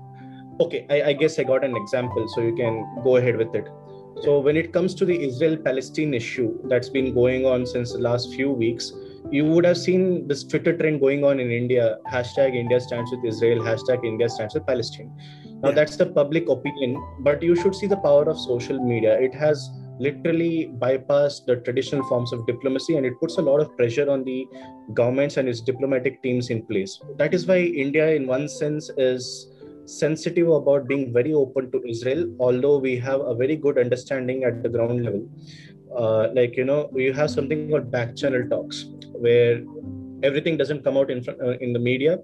okay 0.59 0.85
I, 0.89 1.09
I 1.09 1.13
guess 1.13 1.39
i 1.39 1.43
got 1.43 1.63
an 1.63 1.75
example 1.75 2.27
so 2.35 2.41
you 2.41 2.55
can 2.55 2.85
go 3.03 3.17
ahead 3.17 3.37
with 3.37 3.53
it. 3.55 3.67
So 4.23 4.39
when 4.39 4.57
it 4.57 4.73
comes 4.73 4.93
to 4.95 5.05
the 5.05 5.23
israel 5.23 5.57
palestine 5.57 6.13
issue 6.13 6.59
that's 6.67 6.89
been 6.89 7.13
going 7.13 7.45
on 7.45 7.65
since 7.65 7.93
the 7.93 7.99
last 7.99 8.33
few 8.33 8.51
weeks 8.51 8.91
you 9.31 9.45
would 9.45 9.65
have 9.65 9.77
seen 9.77 10.27
this 10.27 10.43
twitter 10.43 10.75
trend 10.77 10.99
going 10.99 11.23
on 11.23 11.39
in 11.39 11.49
india 11.49 11.97
hashtag 12.11 12.55
india 12.55 12.79
stands 12.79 13.09
with 13.11 13.23
israel 13.31 13.63
hashtag 13.63 14.03
india 14.03 14.27
stands 14.27 14.53
with 14.53 14.65
palestine 14.65 15.11
now 15.61 15.69
yeah. 15.69 15.75
that's 15.75 15.95
the 15.95 16.05
public 16.05 16.49
opinion 16.49 17.01
but 17.19 17.41
you 17.43 17.55
should 17.55 17.75
see 17.75 17.87
the 17.87 18.01
power 18.07 18.23
of 18.29 18.39
social 18.39 18.83
media 18.83 19.19
it 19.19 19.33
has 19.33 19.69
literally 20.05 20.71
bypassed 20.83 21.45
the 21.45 21.55
traditional 21.57 22.03
forms 22.09 22.33
of 22.33 22.45
diplomacy 22.47 22.97
and 22.97 23.05
it 23.05 23.19
puts 23.19 23.37
a 23.37 23.41
lot 23.41 23.59
of 23.61 23.75
pressure 23.77 24.09
on 24.09 24.23
the 24.23 24.47
governments 24.93 25.37
and 25.37 25.47
its 25.47 25.61
diplomatic 25.61 26.21
teams 26.23 26.49
in 26.49 26.65
place. 26.65 26.99
That 27.17 27.33
is 27.33 27.45
why 27.45 27.59
India, 27.59 28.07
in 28.15 28.25
one 28.25 28.47
sense, 28.49 28.89
is 28.97 29.47
sensitive 29.85 30.49
about 30.49 30.87
being 30.87 31.13
very 31.13 31.33
open 31.33 31.71
to 31.71 31.83
Israel, 31.87 32.25
although 32.39 32.77
we 32.77 32.97
have 32.97 33.21
a 33.21 33.35
very 33.35 33.55
good 33.55 33.77
understanding 33.77 34.43
at 34.43 34.63
the 34.63 34.69
ground 34.69 35.03
level. 35.05 35.29
Uh, 35.95 36.29
like, 36.33 36.55
you 36.55 36.65
know, 36.65 36.89
we 36.91 37.11
have 37.11 37.29
something 37.29 37.69
called 37.69 37.91
back 37.91 38.15
channel 38.15 38.47
talks 38.49 38.85
where 39.13 39.61
everything 40.23 40.57
doesn't 40.57 40.83
come 40.83 40.97
out 40.97 41.11
in, 41.11 41.23
uh, 41.29 41.57
in 41.59 41.73
the 41.73 41.79
media, 41.79 42.17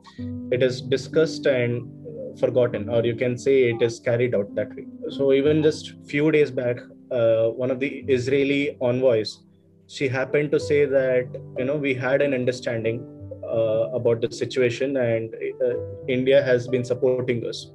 it 0.51 0.63
is 0.63 0.81
discussed 0.81 1.45
and 1.45 1.96
forgotten 2.39 2.89
or 2.89 3.03
you 3.05 3.15
can 3.15 3.37
say 3.37 3.69
it 3.69 3.81
is 3.81 3.99
carried 3.99 4.35
out 4.35 4.53
that 4.55 4.75
way. 4.75 4.85
So 5.09 5.33
even 5.33 5.63
just 5.63 5.93
few 6.05 6.31
days 6.31 6.51
back 6.51 6.77
uh, 7.11 7.47
one 7.49 7.71
of 7.71 7.79
the 7.79 8.03
israeli 8.07 8.77
envoys 8.81 9.39
she 9.87 10.07
happened 10.07 10.51
to 10.51 10.59
say 10.59 10.85
that 10.85 11.25
you 11.57 11.63
know 11.63 11.77
we 11.77 11.93
had 11.93 12.21
an 12.21 12.33
understanding 12.33 12.97
uh, 13.43 13.89
about 13.99 14.19
the 14.19 14.29
situation 14.29 14.97
and 14.97 15.33
uh, 15.65 15.75
india 16.09 16.43
has 16.43 16.67
been 16.67 16.83
supporting 16.83 17.45
us. 17.47 17.71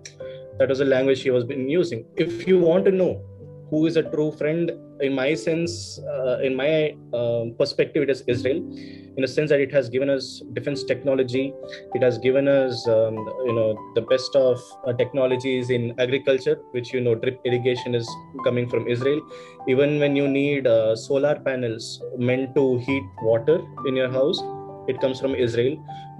That 0.58 0.68
was 0.68 0.80
the 0.80 0.84
language 0.84 1.18
she 1.18 1.30
was 1.30 1.44
been 1.44 1.68
using. 1.68 2.04
If 2.16 2.46
you 2.46 2.58
want 2.60 2.84
to 2.84 2.90
know 2.90 3.24
who 3.72 3.86
is 3.86 3.96
a 3.96 4.02
true 4.14 4.30
friend 4.30 4.70
in 5.00 5.12
my 5.14 5.34
sense 5.34 5.98
uh, 6.14 6.38
in 6.46 6.54
my 6.54 6.94
um, 7.18 7.54
perspective 7.58 8.02
it 8.06 8.10
is 8.10 8.22
israel. 8.34 8.60
In 9.16 9.24
a 9.24 9.28
sense 9.28 9.48
that 9.50 9.60
it 9.60 9.72
has 9.72 9.88
given 9.88 10.10
us 10.10 10.42
defense 10.52 10.84
technology. 10.84 11.52
It 11.94 12.02
has 12.02 12.18
given 12.18 12.48
us 12.48 12.86
um, 12.88 13.16
you 13.46 13.54
know 13.58 13.70
the 13.94 14.02
best 14.02 14.36
of 14.36 14.60
uh, 14.86 14.92
technologies 14.92 15.70
in 15.70 15.94
agriculture 15.98 16.56
which 16.72 16.92
you 16.92 17.00
know 17.00 17.14
drip 17.14 17.40
irrigation 17.46 17.94
is 17.94 18.06
coming 18.44 18.68
from 18.68 18.86
israel. 18.86 19.20
Even 19.68 19.98
when 19.98 20.16
you 20.16 20.28
need 20.28 20.66
uh, 20.66 20.94
solar 20.94 21.34
panels 21.48 22.02
meant 22.18 22.54
to 22.54 22.78
heat 22.78 23.04
water 23.22 23.58
in 23.86 23.96
your 23.96 24.10
house 24.10 24.42
it 24.88 25.00
comes 25.00 25.20
from 25.20 25.34
israel. 25.34 25.74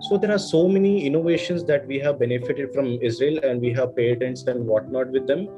So 0.09 0.16
there 0.16 0.32
are 0.32 0.38
so 0.38 0.66
many 0.68 1.06
innovations 1.06 1.64
that 1.64 1.87
we 1.87 1.99
have 1.99 2.18
benefited 2.18 2.73
from 2.75 2.99
israel 3.02 3.38
and 3.42 3.61
we 3.61 3.73
have 3.78 3.97
patents 3.97 4.44
and 4.52 4.66
whatnot 4.66 5.11
with 5.11 5.26
them 5.26 5.49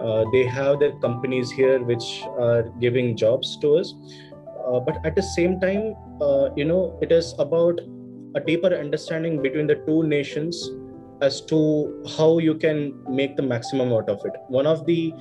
uh, 0.00 0.24
they 0.32 0.44
have 0.44 0.80
their 0.80 0.92
companies 1.00 1.50
here 1.50 1.82
which 1.82 2.22
are 2.38 2.62
giving 2.80 3.16
jobs 3.16 3.56
to 3.58 3.76
us. 3.76 3.94
Uh, 4.66 4.78
but 4.80 5.04
at 5.04 5.16
the 5.16 5.22
same 5.22 5.58
time 5.60 5.94
uh, 6.20 6.48
you 6.56 6.64
know 6.64 6.96
it 7.02 7.10
is 7.10 7.34
about 7.38 7.80
a 8.34 8.40
deeper 8.40 8.74
understanding 8.74 9.42
between 9.42 9.66
the 9.66 9.74
two 9.86 10.02
nations 10.04 10.70
as 11.20 11.40
to 11.40 12.02
how 12.16 12.38
you 12.38 12.54
can 12.54 12.92
make 13.08 13.36
the 13.36 13.42
maximum 13.42 13.92
out 13.92 14.08
of 14.08 14.20
it. 14.24 14.32
One 14.48 14.66
of 14.66 14.86
the 14.86 15.12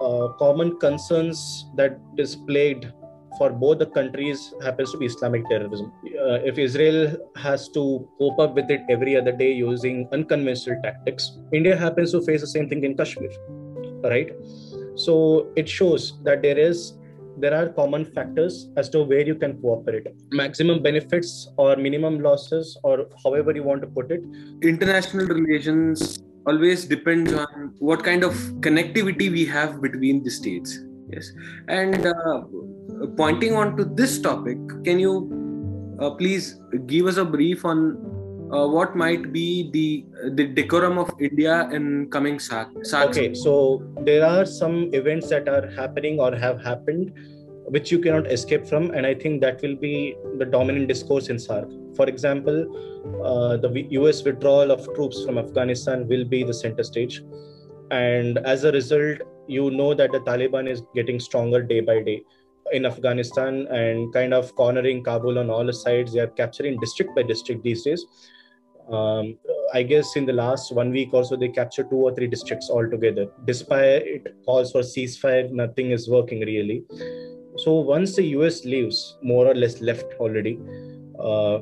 uh, 0.00 0.28
common 0.38 0.78
concerns 0.78 1.66
that 1.76 1.98
is 2.16 2.36
plagued 2.36 2.92
for 3.38 3.50
both 3.50 3.78
the 3.78 3.86
countries 3.86 4.52
happens 4.62 4.92
to 4.92 4.98
be 4.98 5.06
Islamic 5.06 5.48
terrorism. 5.48 5.92
Uh, 6.04 6.38
if 6.50 6.58
Israel 6.58 7.16
has 7.36 7.68
to 7.70 8.08
cope 8.18 8.38
up 8.38 8.54
with 8.54 8.70
it 8.70 8.82
every 8.88 9.16
other 9.16 9.32
day 9.32 9.52
using 9.52 10.08
unconventional 10.12 10.80
tactics, 10.82 11.38
India 11.52 11.76
happens 11.76 12.12
to 12.12 12.20
face 12.22 12.40
the 12.40 12.46
same 12.46 12.68
thing 12.68 12.84
in 12.84 12.96
Kashmir 12.96 13.30
right? 14.04 14.32
So 14.94 15.52
it 15.56 15.68
shows 15.68 16.14
that 16.24 16.42
there 16.42 16.58
is 16.58 16.94
there 17.38 17.54
are 17.54 17.68
common 17.70 18.04
factors 18.04 18.68
as 18.76 18.88
to 18.90 19.02
where 19.02 19.24
you 19.26 19.34
can 19.34 19.58
cooperate. 19.62 20.06
Maximum 20.30 20.82
benefits 20.82 21.48
or 21.56 21.76
minimum 21.76 22.20
losses 22.20 22.76
or 22.82 23.06
however 23.24 23.52
you 23.52 23.62
want 23.62 23.80
to 23.82 23.86
put 23.86 24.10
it. 24.10 24.22
International 24.62 25.26
relations 25.26 26.18
always 26.46 26.84
depends 26.84 27.32
on 27.32 27.74
what 27.78 28.02
kind 28.04 28.24
of 28.24 28.34
connectivity 28.60 29.30
we 29.30 29.44
have 29.46 29.80
between 29.80 30.22
the 30.22 30.30
states 30.30 30.80
yes? 31.12 31.32
And 31.68 32.06
uh, 32.06 32.42
pointing 33.16 33.54
on 33.54 33.76
to 33.76 33.84
this 33.84 34.18
topic 34.18 34.58
can 34.84 34.98
you 34.98 35.96
uh, 36.00 36.10
please 36.10 36.60
give 36.86 37.06
us 37.06 37.16
a 37.16 37.24
brief 37.24 37.64
on 37.64 38.09
uh, 38.52 38.66
what 38.66 38.96
might 38.96 39.32
be 39.32 39.70
the 39.70 40.04
the 40.34 40.46
decorum 40.46 40.98
of 40.98 41.10
India 41.20 41.68
in 41.72 42.10
coming 42.10 42.38
SAARC? 42.38 42.70
Okay, 43.08 43.34
so 43.34 43.82
there 44.02 44.24
are 44.24 44.44
some 44.44 44.90
events 44.92 45.28
that 45.28 45.48
are 45.48 45.68
happening 45.70 46.18
or 46.18 46.34
have 46.34 46.60
happened 46.62 47.12
which 47.74 47.92
you 47.92 48.00
cannot 48.00 48.26
escape 48.26 48.66
from, 48.66 48.90
and 48.90 49.06
I 49.06 49.14
think 49.14 49.40
that 49.42 49.62
will 49.62 49.76
be 49.76 50.16
the 50.38 50.44
dominant 50.44 50.88
discourse 50.88 51.28
in 51.28 51.36
SAARC. 51.36 51.96
For 51.96 52.06
example, 52.06 52.58
uh, 53.24 53.56
the 53.58 53.86
US 53.90 54.24
withdrawal 54.24 54.72
of 54.72 54.92
troops 54.94 55.24
from 55.24 55.38
Afghanistan 55.38 56.08
will 56.08 56.24
be 56.24 56.42
the 56.42 56.54
center 56.54 56.82
stage, 56.82 57.22
and 57.92 58.38
as 58.38 58.64
a 58.64 58.72
result, 58.72 59.18
you 59.46 59.70
know 59.70 59.94
that 59.94 60.10
the 60.12 60.20
Taliban 60.20 60.68
is 60.68 60.82
getting 60.94 61.20
stronger 61.20 61.62
day 61.62 61.80
by 61.80 62.02
day 62.02 62.22
in 62.72 62.86
Afghanistan 62.86 63.66
and 63.68 64.12
kind 64.12 64.32
of 64.34 64.54
cornering 64.54 65.02
Kabul 65.04 65.38
on 65.38 65.50
all 65.50 65.72
sides. 65.72 66.12
They 66.12 66.20
are 66.20 66.34
capturing 66.42 66.78
district 66.80 67.16
by 67.16 67.22
district 67.22 67.64
these 67.64 67.82
days 67.84 68.06
um, 68.90 69.36
I 69.72 69.82
guess 69.82 70.16
in 70.16 70.26
the 70.26 70.32
last 70.32 70.72
one 70.72 70.90
week 70.90 71.10
or 71.12 71.24
so, 71.24 71.36
they 71.36 71.48
captured 71.48 71.90
two 71.90 71.96
or 71.96 72.14
three 72.14 72.26
districts 72.26 72.68
altogether. 72.70 73.26
Despite 73.44 74.02
it 74.02 74.34
calls 74.44 74.72
for 74.72 74.80
ceasefire, 74.80 75.50
nothing 75.50 75.92
is 75.92 76.08
working 76.08 76.40
really. 76.40 76.82
So 77.58 77.74
once 77.74 78.16
the 78.16 78.24
US 78.38 78.64
leaves, 78.64 79.16
more 79.22 79.46
or 79.46 79.54
less 79.54 79.80
left 79.80 80.14
already, 80.18 80.58
uh, 81.18 81.60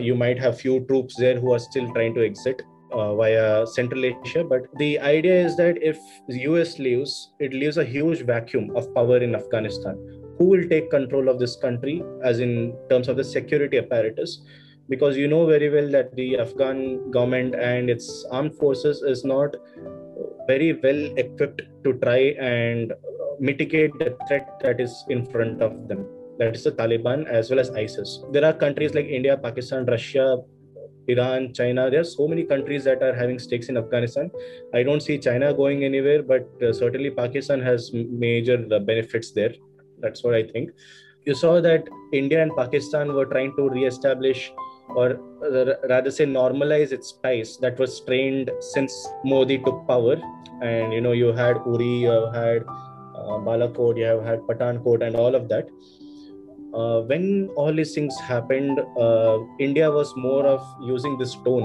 you 0.00 0.14
might 0.14 0.38
have 0.38 0.60
few 0.60 0.84
troops 0.86 1.16
there 1.16 1.40
who 1.40 1.52
are 1.52 1.58
still 1.58 1.90
trying 1.92 2.14
to 2.14 2.24
exit 2.24 2.62
uh, 2.92 3.14
via 3.14 3.66
Central 3.66 4.04
Asia. 4.04 4.44
But 4.44 4.66
the 4.76 5.00
idea 5.00 5.44
is 5.44 5.56
that 5.56 5.82
if 5.82 5.98
US 6.28 6.78
leaves, 6.78 7.32
it 7.40 7.52
leaves 7.52 7.76
a 7.76 7.84
huge 7.84 8.22
vacuum 8.22 8.70
of 8.76 8.94
power 8.94 9.18
in 9.18 9.34
Afghanistan. 9.34 9.96
Who 10.38 10.44
will 10.44 10.68
take 10.68 10.90
control 10.90 11.28
of 11.28 11.40
this 11.40 11.56
country, 11.56 12.02
as 12.22 12.38
in 12.38 12.76
terms 12.88 13.08
of 13.08 13.16
the 13.16 13.24
security 13.24 13.78
apparatus? 13.78 14.40
Because 14.88 15.16
you 15.16 15.28
know 15.28 15.46
very 15.46 15.68
well 15.68 15.88
that 15.90 16.14
the 16.16 16.38
Afghan 16.38 17.10
government 17.10 17.54
and 17.54 17.90
its 17.90 18.24
armed 18.30 18.54
forces 18.54 19.02
is 19.02 19.24
not 19.24 19.54
very 20.46 20.72
well 20.72 21.02
equipped 21.16 21.62
to 21.84 21.92
try 22.04 22.18
and 22.40 22.92
mitigate 23.38 23.92
the 23.98 24.16
threat 24.26 24.60
that 24.62 24.80
is 24.80 25.04
in 25.08 25.24
front 25.26 25.62
of 25.62 25.88
them. 25.88 26.06
That 26.38 26.54
is 26.54 26.64
the 26.64 26.72
Taliban 26.72 27.26
as 27.26 27.50
well 27.50 27.58
as 27.60 27.70
ISIS. 27.70 28.24
There 28.32 28.44
are 28.44 28.52
countries 28.52 28.94
like 28.94 29.06
India, 29.06 29.36
Pakistan, 29.36 29.84
Russia, 29.86 30.38
Iran, 31.08 31.52
China. 31.52 31.90
There 31.90 32.00
are 32.00 32.04
so 32.04 32.28
many 32.28 32.44
countries 32.44 32.84
that 32.84 33.02
are 33.02 33.14
having 33.14 33.38
stakes 33.38 33.68
in 33.68 33.76
Afghanistan. 33.76 34.30
I 34.74 34.82
don't 34.82 35.02
see 35.02 35.18
China 35.18 35.52
going 35.52 35.84
anywhere, 35.84 36.22
but 36.22 36.48
uh, 36.62 36.72
certainly 36.72 37.10
Pakistan 37.10 37.60
has 37.60 37.90
major 37.92 38.64
uh, 38.72 38.78
benefits 38.78 39.32
there. 39.32 39.54
That's 40.00 40.22
what 40.22 40.34
I 40.34 40.44
think. 40.44 40.70
You 41.24 41.34
saw 41.34 41.60
that 41.60 41.88
India 42.12 42.42
and 42.42 42.54
Pakistan 42.56 43.12
were 43.12 43.26
trying 43.26 43.54
to 43.56 43.68
re-establish 43.68 44.52
or 44.90 45.20
rather 45.88 46.10
say 46.10 46.26
normalize 46.26 46.92
its 46.92 47.12
ties 47.12 47.56
that 47.58 47.78
was 47.78 47.96
strained 47.96 48.50
since 48.60 48.92
Modi 49.24 49.58
took 49.58 49.86
power. 49.86 50.16
And 50.62 50.92
you 50.92 51.00
know, 51.00 51.12
you 51.12 51.32
had 51.32 51.56
Uri, 51.66 51.98
you 52.06 52.30
had 52.32 52.64
uh, 53.14 53.38
Balakot, 53.46 53.96
you 53.96 54.04
have 54.04 54.24
had 54.24 54.40
Pathankot, 54.40 55.06
and 55.06 55.16
all 55.16 55.34
of 55.34 55.48
that. 55.48 55.68
Uh, 56.74 57.00
when 57.02 57.48
all 57.56 57.72
these 57.72 57.94
things 57.94 58.18
happened, 58.20 58.80
uh, 58.98 59.38
India 59.58 59.90
was 59.90 60.14
more 60.16 60.46
of 60.46 60.60
using 60.82 61.16
this 61.16 61.34
tone. 61.36 61.64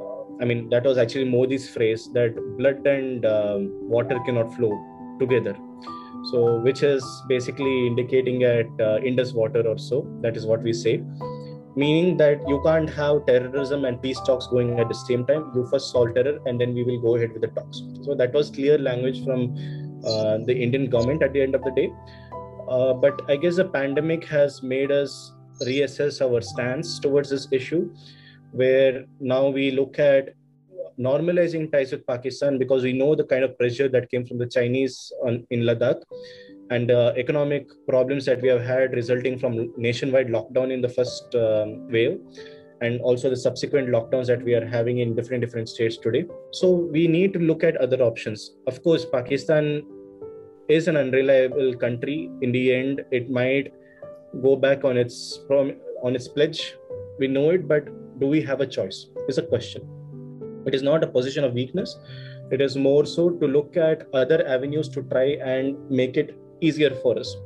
Uh, 0.00 0.42
I 0.42 0.44
mean, 0.44 0.68
that 0.70 0.84
was 0.84 0.98
actually 0.98 1.24
Modi's 1.24 1.68
phrase 1.68 2.10
that 2.12 2.34
blood 2.56 2.86
and 2.86 3.24
um, 3.26 3.70
water 3.88 4.18
cannot 4.24 4.54
flow 4.54 4.72
together. 5.18 5.56
So, 6.30 6.60
which 6.60 6.82
is 6.82 7.04
basically 7.28 7.86
indicating 7.86 8.42
at 8.42 8.66
uh, 8.80 8.98
Indus 8.98 9.32
water 9.32 9.66
or 9.66 9.78
so. 9.78 10.06
That 10.22 10.36
is 10.36 10.44
what 10.44 10.62
we 10.62 10.72
say 10.72 11.02
meaning 11.76 12.16
that 12.16 12.46
you 12.48 12.60
can't 12.64 12.90
have 12.90 13.24
terrorism 13.26 13.84
and 13.84 14.00
peace 14.02 14.20
talks 14.26 14.46
going 14.46 14.78
at 14.80 14.88
the 14.88 14.94
same 14.94 15.26
time. 15.26 15.50
You 15.54 15.66
first 15.70 15.90
solve 15.92 16.14
terror 16.14 16.38
and 16.46 16.60
then 16.60 16.74
we 16.74 16.82
will 16.82 17.00
go 17.00 17.16
ahead 17.16 17.32
with 17.32 17.42
the 17.42 17.48
talks. 17.48 17.82
So 18.02 18.14
that 18.14 18.32
was 18.32 18.50
clear 18.50 18.78
language 18.78 19.24
from 19.24 19.54
uh, 20.04 20.38
the 20.38 20.54
indian 20.54 20.88
government 20.88 21.22
at 21.22 21.32
the 21.32 21.40
end 21.40 21.54
of 21.54 21.62
the 21.62 21.70
day. 21.72 21.90
Uh, 22.68 22.92
but 22.92 23.20
i 23.30 23.36
guess 23.36 23.56
the 23.56 23.64
pandemic 23.64 24.24
has 24.24 24.62
made 24.62 24.90
us 24.90 25.32
reassess 25.62 26.20
our 26.20 26.40
stance 26.40 26.98
towards 26.98 27.30
this 27.30 27.46
issue 27.52 27.94
where 28.50 29.04
now 29.20 29.48
we 29.48 29.70
look 29.70 29.98
at 29.98 30.34
normalizing 30.98 31.70
ties 31.70 31.92
with 31.92 32.04
pakistan 32.06 32.58
because 32.58 32.82
we 32.82 32.92
know 32.92 33.14
the 33.14 33.24
kind 33.24 33.44
of 33.44 33.56
pressure 33.56 33.88
that 33.88 34.10
came 34.10 34.26
from 34.26 34.38
the 34.38 34.46
chinese 34.46 35.12
on, 35.24 35.46
in 35.50 35.60
ladakh 35.60 36.02
and 36.70 36.90
uh, 36.90 37.12
economic 37.16 37.68
problems 37.86 38.24
that 38.24 38.40
we 38.42 38.48
have 38.48 38.62
had 38.62 38.92
resulting 38.92 39.38
from 39.38 39.72
nationwide 39.76 40.28
lockdown 40.28 40.72
in 40.72 40.80
the 40.80 40.88
first 40.88 41.34
um, 41.34 41.88
wave 41.88 42.18
and 42.80 43.00
also 43.00 43.30
the 43.30 43.36
subsequent 43.36 43.88
lockdowns 43.88 44.26
that 44.26 44.42
we 44.42 44.54
are 44.54 44.66
having 44.66 44.98
in 44.98 45.14
different 45.14 45.40
different 45.40 45.68
states 45.68 45.96
today. 45.96 46.24
So 46.52 46.70
we 46.70 47.06
need 47.08 47.32
to 47.34 47.38
look 47.38 47.64
at 47.64 47.76
other 47.76 48.02
options. 48.02 48.56
Of 48.66 48.82
course 48.82 49.06
pakistan 49.12 49.84
is 50.68 50.88
an 50.88 50.96
unreliable 50.96 51.74
country. 51.76 52.30
In 52.42 52.52
the 52.52 52.74
end 52.74 53.04
it 53.10 53.30
might 53.30 53.72
go 54.42 54.56
back 54.56 54.84
on 54.84 54.96
its 54.96 55.40
on 55.50 56.14
its 56.14 56.28
pledge. 56.28 56.74
We 57.18 57.28
know 57.28 57.50
it 57.50 57.66
but 57.68 57.86
do 58.20 58.26
we 58.26 58.42
have 58.42 58.60
a 58.60 58.66
choice? 58.66 59.06
Is 59.28 59.38
a 59.38 59.42
question. 59.42 59.88
It 60.66 60.74
is 60.74 60.82
not 60.82 61.04
a 61.04 61.06
position 61.06 61.44
of 61.44 61.52
weakness. 61.54 61.96
It 62.50 62.60
is 62.60 62.76
more 62.76 63.06
so 63.06 63.30
to 63.30 63.46
look 63.46 63.76
at 63.76 64.08
other 64.12 64.46
avenues 64.46 64.88
to 64.90 65.02
try 65.02 65.38
and 65.54 65.78
make 65.90 66.16
it 66.16 66.36
easier 66.60 66.94
for 67.02 67.18
us. 67.18 67.36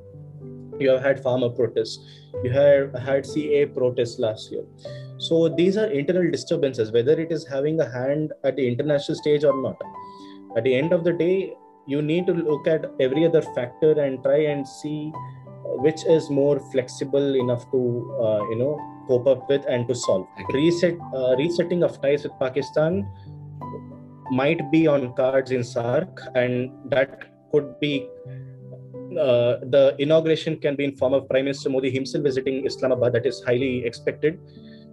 You 0.78 0.90
have 0.90 1.02
had 1.02 1.22
farmer 1.22 1.50
protests. 1.50 1.98
You 2.42 2.50
have 2.50 2.94
had 2.94 3.24
CAA 3.24 3.74
protests 3.74 4.18
last 4.18 4.50
year. 4.50 4.64
So 5.18 5.48
these 5.48 5.76
are 5.76 5.86
internal 5.86 6.30
disturbances, 6.30 6.90
whether 6.92 7.12
it 7.12 7.30
is 7.30 7.46
having 7.46 7.78
a 7.80 7.90
hand 7.90 8.32
at 8.44 8.56
the 8.56 8.66
international 8.66 9.16
stage 9.16 9.44
or 9.44 9.60
not. 9.62 9.80
At 10.56 10.64
the 10.64 10.74
end 10.74 10.92
of 10.92 11.04
the 11.04 11.12
day, 11.12 11.52
you 11.86 12.00
need 12.00 12.26
to 12.26 12.32
look 12.32 12.66
at 12.66 12.86
every 13.00 13.26
other 13.26 13.42
factor 13.42 13.92
and 14.00 14.22
try 14.22 14.38
and 14.52 14.66
see 14.66 15.12
which 15.84 16.04
is 16.06 16.30
more 16.30 16.58
flexible 16.72 17.34
enough 17.34 17.70
to 17.70 17.80
uh, 18.22 18.48
you 18.50 18.56
know 18.56 18.78
cope 19.06 19.26
up 19.26 19.48
with 19.48 19.64
and 19.68 19.86
to 19.88 19.94
solve. 19.94 20.26
Reset 20.52 20.98
uh, 21.14 21.36
resetting 21.36 21.82
of 21.82 22.00
ties 22.00 22.24
with 22.24 22.32
Pakistan 22.38 23.08
might 24.30 24.70
be 24.70 24.86
on 24.86 25.12
cards 25.14 25.50
in 25.50 25.60
SAARC, 25.60 26.08
and 26.34 26.70
that 26.90 27.24
could 27.52 27.78
be 27.80 28.08
uh, 29.18 29.58
the 29.62 29.96
inauguration 29.98 30.58
can 30.58 30.76
be 30.76 30.84
in 30.84 30.96
form 30.96 31.14
of 31.14 31.28
Prime 31.28 31.44
Minister 31.44 31.70
Modi 31.70 31.90
himself 31.90 32.24
visiting 32.24 32.64
Islamabad. 32.66 33.12
That 33.12 33.26
is 33.26 33.42
highly 33.44 33.84
expected. 33.84 34.38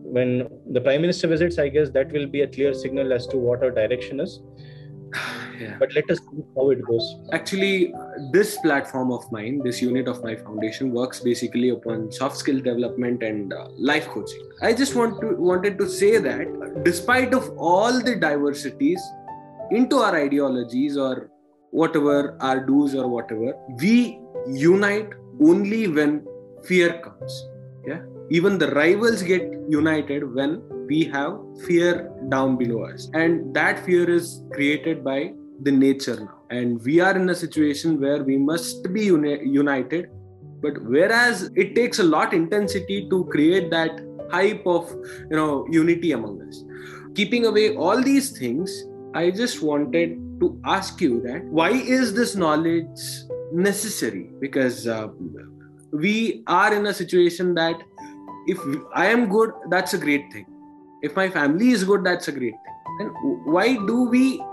When 0.01 0.47
the 0.71 0.81
Prime 0.81 1.01
Minister 1.01 1.27
visits, 1.27 1.59
I 1.59 1.69
guess 1.69 1.89
that 1.91 2.11
will 2.11 2.27
be 2.27 2.41
a 2.41 2.47
clear 2.47 2.73
signal 2.73 3.13
as 3.13 3.27
to 3.27 3.37
what 3.37 3.63
our 3.63 3.71
direction 3.71 4.19
is. 4.19 4.41
Yeah. 5.59 5.75
But 5.79 5.91
let 5.95 6.07
us 6.11 6.19
see 6.19 6.43
how 6.55 6.69
it 6.69 6.85
goes. 6.85 7.15
Actually, 7.31 7.91
this 8.31 8.57
platform 8.57 9.11
of 9.11 9.23
mine, 9.31 9.59
this 9.63 9.81
unit 9.81 10.07
of 10.07 10.23
my 10.23 10.35
foundation, 10.35 10.91
works 10.91 11.19
basically 11.19 11.69
upon 11.69 12.11
soft 12.11 12.37
skill 12.37 12.59
development 12.59 13.23
and 13.23 13.51
uh, 13.51 13.69
life 13.75 14.07
coaching. 14.09 14.47
I 14.61 14.73
just 14.73 14.93
want 14.93 15.19
to 15.21 15.35
wanted 15.35 15.79
to 15.79 15.89
say 15.89 16.19
that 16.19 16.83
despite 16.83 17.33
of 17.33 17.49
all 17.57 17.99
the 17.99 18.15
diversities 18.15 19.01
into 19.71 19.95
our 19.95 20.15
ideologies 20.15 20.95
or 20.95 21.31
whatever 21.71 22.37
our 22.41 22.59
do's 22.65 22.95
or 22.95 23.07
whatever 23.07 23.53
we 23.81 24.19
unite 24.47 25.09
only 25.39 25.87
when 25.87 26.25
fear 26.65 26.99
comes. 26.99 27.47
Yeah? 27.85 28.01
Even 28.29 28.57
the 28.57 28.71
rivals 28.71 29.21
get 29.21 29.41
united 29.69 30.33
when 30.33 30.61
we 30.87 31.05
have 31.05 31.37
fear 31.65 32.11
down 32.29 32.57
below 32.57 32.85
us. 32.85 33.09
And 33.13 33.53
that 33.53 33.85
fear 33.85 34.09
is 34.09 34.43
created 34.51 35.03
by 35.03 35.33
the 35.61 35.71
nature 35.71 36.19
now. 36.19 36.39
And 36.49 36.83
we 36.83 36.99
are 36.99 37.15
in 37.15 37.29
a 37.29 37.35
situation 37.35 37.99
where 37.99 38.23
we 38.23 38.37
must 38.37 38.91
be 38.93 39.05
uni- 39.05 39.45
united. 39.45 40.09
But 40.61 40.81
whereas 40.83 41.51
it 41.55 41.75
takes 41.75 41.99
a 41.99 42.03
lot 42.03 42.33
intensity 42.33 43.07
to 43.09 43.25
create 43.25 43.69
that 43.71 44.01
hype 44.31 44.65
of 44.65 44.89
you 45.29 45.37
know 45.37 45.67
unity 45.69 46.11
among 46.11 46.41
us. 46.41 46.63
Keeping 47.15 47.45
away 47.45 47.75
all 47.75 48.01
these 48.01 48.37
things 48.37 48.85
i 49.13 49.31
just 49.31 49.61
wanted 49.61 50.17
to 50.39 50.59
ask 50.65 51.01
you 51.01 51.21
that 51.21 51.43
why 51.45 51.71
is 51.71 52.13
this 52.13 52.35
knowledge 52.35 52.99
necessary? 53.51 54.29
Because 54.39 54.87
uh, 54.87 55.07
we 55.91 56.43
are 56.47 56.73
in 56.73 56.85
a 56.87 56.93
situation 56.93 57.53
that 57.55 57.81
if 58.47 58.59
i 58.93 59.05
am 59.05 59.27
good 59.29 59.51
that's 59.69 59.93
a 59.93 59.97
great 59.97 60.31
thing. 60.31 60.45
If 61.01 61.15
my 61.15 61.29
family 61.29 61.69
is 61.69 61.83
good 61.83 62.03
that's 62.03 62.27
a 62.27 62.31
great 62.31 62.53
thing. 62.53 62.75
And 62.99 63.11
why 63.45 63.73
do 63.73 64.03
we 64.09 64.43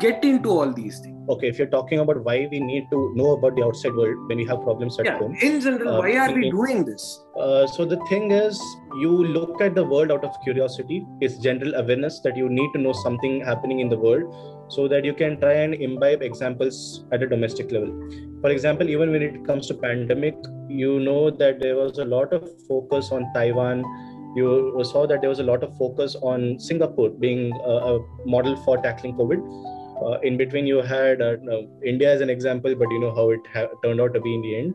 get 0.00 0.24
into 0.24 0.50
all 0.50 0.72
these 0.72 0.98
things? 1.00 1.28
Okay 1.28 1.48
if 1.48 1.58
you're 1.58 1.68
talking 1.74 2.00
about 2.00 2.22
why 2.24 2.48
we 2.50 2.60
need 2.60 2.88
to 2.90 3.12
know 3.14 3.32
about 3.32 3.56
the 3.56 3.64
outside 3.64 3.94
world 3.94 4.28
when 4.28 4.38
we 4.38 4.44
have 4.44 4.62
problems 4.62 4.98
at 4.98 5.06
yeah, 5.06 5.18
home 5.18 5.36
in 5.40 5.60
general 5.60 5.96
uh, 5.96 5.98
why 6.00 6.16
are 6.16 6.32
we 6.32 6.50
doing 6.50 6.84
this? 6.84 7.24
Uh, 7.38 7.66
so 7.66 7.84
the 7.84 7.98
thing 8.08 8.30
is 8.30 8.60
you 9.00 9.24
look 9.38 9.60
at 9.60 9.74
the 9.74 9.84
world 9.84 10.12
out 10.12 10.24
of 10.24 10.34
curiosity. 10.42 11.04
It's 11.20 11.38
general 11.38 11.74
awareness 11.74 12.20
that 12.20 12.36
you 12.36 12.48
need 12.48 12.70
to 12.74 12.80
know 12.80 12.92
something 12.92 13.40
happening 13.40 13.80
in 13.80 13.88
the 13.88 13.98
world 13.98 14.53
so 14.68 14.88
that 14.88 15.04
you 15.04 15.14
can 15.14 15.38
try 15.40 15.52
and 15.52 15.74
imbibe 15.74 16.22
examples 16.22 17.04
at 17.12 17.22
a 17.22 17.26
domestic 17.26 17.70
level 17.70 17.92
for 18.40 18.50
example 18.50 18.88
even 18.88 19.10
when 19.10 19.22
it 19.22 19.44
comes 19.46 19.66
to 19.66 19.74
pandemic 19.74 20.34
you 20.68 20.98
know 21.00 21.30
that 21.30 21.60
there 21.60 21.76
was 21.76 21.98
a 21.98 22.04
lot 22.04 22.32
of 22.32 22.48
focus 22.68 23.10
on 23.12 23.30
taiwan 23.34 23.84
you 24.34 24.82
saw 24.84 25.06
that 25.06 25.20
there 25.20 25.30
was 25.30 25.38
a 25.38 25.44
lot 25.44 25.62
of 25.62 25.76
focus 25.76 26.16
on 26.20 26.58
Singapore 26.58 27.10
being 27.10 27.52
a, 27.64 27.98
model 28.26 28.56
for 28.64 28.76
tackling 28.82 29.14
COVID. 29.14 29.38
Uh, 30.04 30.18
in 30.20 30.36
between, 30.36 30.66
you 30.66 30.78
had 30.78 31.22
uh, 31.22 31.36
India 31.84 32.12
as 32.12 32.20
an 32.20 32.28
example, 32.28 32.74
but 32.74 32.90
you 32.90 33.00
know 33.00 33.14
how 33.14 33.30
it 33.30 33.40
ha- 33.52 33.68
turned 33.84 34.00
out 34.00 34.12
to 34.14 34.20
be 34.20 34.34
in 34.34 34.42
the 34.42 34.56
end. 34.56 34.74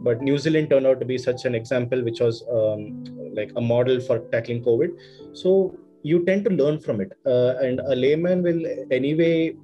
But 0.00 0.20
New 0.20 0.36
Zealand 0.38 0.70
turned 0.70 0.86
out 0.86 0.98
to 1.00 1.06
be 1.06 1.18
such 1.18 1.44
an 1.44 1.54
example, 1.54 2.02
which 2.02 2.20
was 2.20 2.44
um, 2.52 3.04
like 3.34 3.52
a 3.56 3.60
model 3.60 4.00
for 4.00 4.18
tackling 4.30 4.62
COVID. 4.64 4.90
So 5.34 5.78
you 6.10 6.24
tend 6.24 6.44
to 6.46 6.50
learn 6.50 6.78
from 6.78 7.00
it, 7.00 7.12
uh, 7.26 7.54
and 7.66 7.80
a 7.80 7.94
layman 8.04 8.42
will 8.42 8.62
anyway 8.90 9.54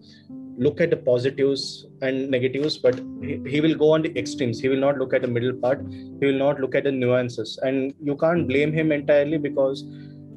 look 0.65 0.81
at 0.81 0.91
the 0.91 0.97
positives 0.97 1.87
and 2.03 2.31
negatives 2.31 2.77
but 2.77 2.97
he, 3.23 3.41
he, 3.47 3.61
will 3.61 3.75
go 3.75 3.93
on 3.93 4.03
the 4.03 4.17
extremes. 4.19 4.61
He 4.61 4.69
will 4.69 4.83
not 4.87 4.99
look 4.99 5.15
at 5.15 5.23
the 5.23 5.29
middle 5.29 5.55
part. 5.55 5.81
He 6.21 6.27
will 6.27 6.39
not 6.39 6.61
look 6.61 6.75
at 6.75 6.85
the 6.85 6.93
nuances. 6.93 7.59
And 7.63 7.95
you 8.03 8.17
can't 8.17 8.47
blame 8.47 8.73
him 8.73 8.93
entirely 8.93 9.39
because 9.39 9.85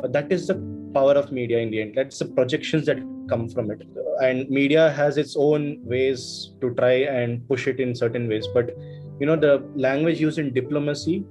uh, 0.03 0.07
that 0.07 0.31
is 0.31 0.47
the 0.47 0.55
power 0.93 1.13
of 1.13 1.31
media 1.31 1.59
in 1.59 1.71
the 1.71 1.81
end. 1.81 1.93
That's 1.95 2.19
the 2.19 2.25
projections 2.25 2.85
that 2.85 2.97
come 3.29 3.49
from 3.49 3.71
it. 3.71 3.81
And 4.21 4.49
media 4.49 4.91
has 4.91 5.17
its 5.17 5.35
own 5.37 5.79
ways 5.83 6.53
to 6.61 6.73
try 6.75 6.93
and 7.19 7.45
push 7.49 7.67
it 7.67 7.79
in 7.79 7.93
certain 7.95 8.29
ways. 8.29 8.47
But 8.53 8.69
you 9.19 9.25
know 9.25 9.35
the 9.35 9.63
language 9.75 10.19
used 10.19 10.39
in 10.39 10.53
diplomacy 10.53 11.23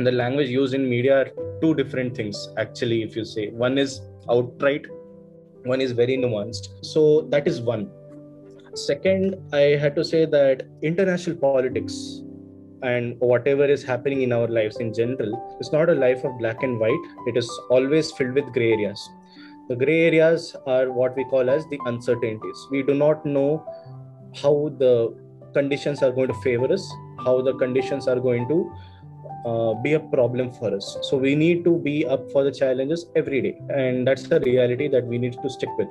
and 0.00 0.06
the 0.06 0.12
language 0.12 0.48
used 0.48 0.72
in 0.72 0.88
media 0.88 1.14
are 1.20 1.30
two 1.62 1.74
different 1.74 2.16
things 2.16 2.36
actually 2.56 3.02
if 3.02 3.14
you 3.14 3.24
say. 3.24 3.48
One 3.50 3.76
is 3.76 4.00
outright 4.30 4.86
one 5.64 5.82
is 5.82 5.92
very 5.92 6.16
nuanced. 6.16 6.68
So 6.82 7.26
that 7.32 7.46
is 7.46 7.60
one. 7.60 7.90
Second 8.74 9.36
i 9.52 9.62
had 9.82 9.94
to 9.96 10.04
say 10.10 10.24
that 10.24 10.62
international 10.90 11.36
politics 11.36 12.22
and 12.82 13.20
whatever 13.32 13.66
is 13.74 13.82
happening 13.82 14.22
in 14.22 14.32
our 14.32 14.48
lives 14.48 14.78
in 14.84 14.94
general 14.94 15.34
is 15.60 15.70
not 15.70 15.90
a 15.90 15.96
life 16.06 16.24
of 16.24 16.38
black 16.38 16.62
and 16.62 16.80
white. 16.80 17.06
It 17.26 17.36
is 17.36 17.50
always 17.68 18.10
filled 18.12 18.40
with 18.40 18.50
gray 18.54 18.72
areas. 18.72 19.06
The 19.68 19.76
gray 19.76 20.00
areas 20.06 20.56
are 20.66 20.90
what 20.90 21.14
we 21.14 21.24
call 21.24 21.50
as 21.50 21.66
the 21.66 21.78
uncertainties. 21.84 22.66
We 22.70 22.82
do 22.82 22.94
not 22.94 23.26
know 23.26 23.50
how 24.42 24.72
the 24.78 25.14
conditions 25.52 26.02
are 26.02 26.12
going 26.12 26.28
to 26.28 26.40
favor 26.48 26.72
us 26.72 26.90
how 27.24 27.40
the 27.42 27.54
conditions 27.54 28.08
are 28.08 28.20
going 28.20 28.48
to 28.48 28.58
uh, 29.44 29.74
be 29.74 29.94
a 29.94 30.00
problem 30.00 30.52
for 30.52 30.74
us. 30.74 30.98
So 31.02 31.16
we 31.16 31.34
need 31.34 31.64
to 31.64 31.78
be 31.78 32.06
up 32.06 32.30
for 32.30 32.44
the 32.44 32.52
challenges 32.52 33.06
every 33.16 33.40
day, 33.40 33.60
and 33.68 34.06
that's 34.06 34.24
the 34.24 34.40
reality 34.40 34.88
that 34.88 35.04
we 35.04 35.18
need 35.18 35.34
to 35.42 35.50
stick 35.50 35.70
with. 35.78 35.88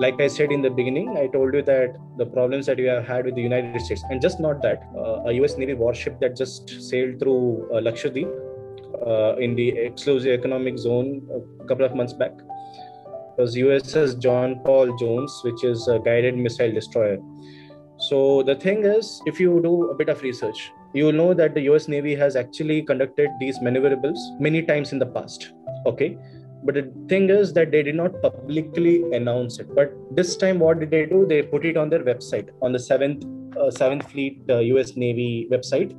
Like 0.00 0.20
I 0.20 0.26
said 0.26 0.50
in 0.50 0.60
the 0.60 0.70
beginning, 0.70 1.16
I 1.16 1.28
told 1.28 1.54
you 1.54 1.62
that 1.62 1.96
the 2.16 2.26
problems 2.26 2.66
that 2.66 2.78
we 2.78 2.84
have 2.84 3.06
had 3.06 3.26
with 3.26 3.36
the 3.36 3.42
United 3.42 3.80
States, 3.80 4.02
and 4.10 4.20
just 4.20 4.40
not 4.40 4.60
that, 4.62 4.82
uh, 4.96 5.22
a 5.26 5.32
US 5.42 5.56
Navy 5.56 5.74
warship 5.74 6.18
that 6.20 6.36
just 6.36 6.68
sailed 6.82 7.20
through 7.20 7.68
uh, 7.72 7.80
Lakshadweep 7.80 8.30
uh, 9.06 9.36
in 9.36 9.54
the 9.54 9.68
exclusive 9.68 10.32
economic 10.32 10.78
zone 10.78 11.22
a 11.60 11.64
couple 11.66 11.84
of 11.84 11.94
months 11.94 12.12
back 12.12 12.32
was 13.36 13.56
USS 13.56 14.18
John 14.18 14.60
Paul 14.64 14.96
Jones, 14.96 15.40
which 15.42 15.64
is 15.64 15.88
a 15.88 15.98
guided 15.98 16.36
missile 16.36 16.72
destroyer. 16.72 17.18
So 17.98 18.42
the 18.42 18.54
thing 18.54 18.84
is, 18.84 19.20
if 19.26 19.38
you 19.40 19.60
do 19.62 19.90
a 19.90 19.94
bit 19.94 20.08
of 20.08 20.22
research, 20.22 20.72
you 20.92 21.10
know 21.12 21.34
that 21.34 21.54
the 21.54 21.62
US 21.72 21.88
Navy 21.88 22.14
has 22.14 22.36
actually 22.36 22.82
conducted 22.82 23.30
these 23.40 23.58
maneuverabilis 23.58 24.18
many 24.40 24.62
times 24.62 24.92
in 24.92 24.98
the 24.98 25.06
past. 25.06 25.52
Okay. 25.86 26.16
But 26.64 26.76
the 26.76 26.92
thing 27.08 27.28
is 27.28 27.52
that 27.52 27.70
they 27.70 27.82
did 27.82 27.94
not 27.94 28.22
publicly 28.22 29.02
announce 29.12 29.58
it. 29.58 29.74
But 29.74 29.92
this 30.10 30.34
time, 30.36 30.58
what 30.58 30.80
did 30.80 30.90
they 30.90 31.04
do? 31.04 31.26
They 31.26 31.42
put 31.42 31.66
it 31.66 31.76
on 31.76 31.90
their 31.90 32.02
website, 32.02 32.48
on 32.62 32.72
the 32.72 32.78
7th, 32.78 33.22
uh, 33.56 33.70
7th 33.70 34.10
Fleet 34.10 34.40
uh, 34.48 34.58
US 34.58 34.96
Navy 34.96 35.46
website. 35.50 35.92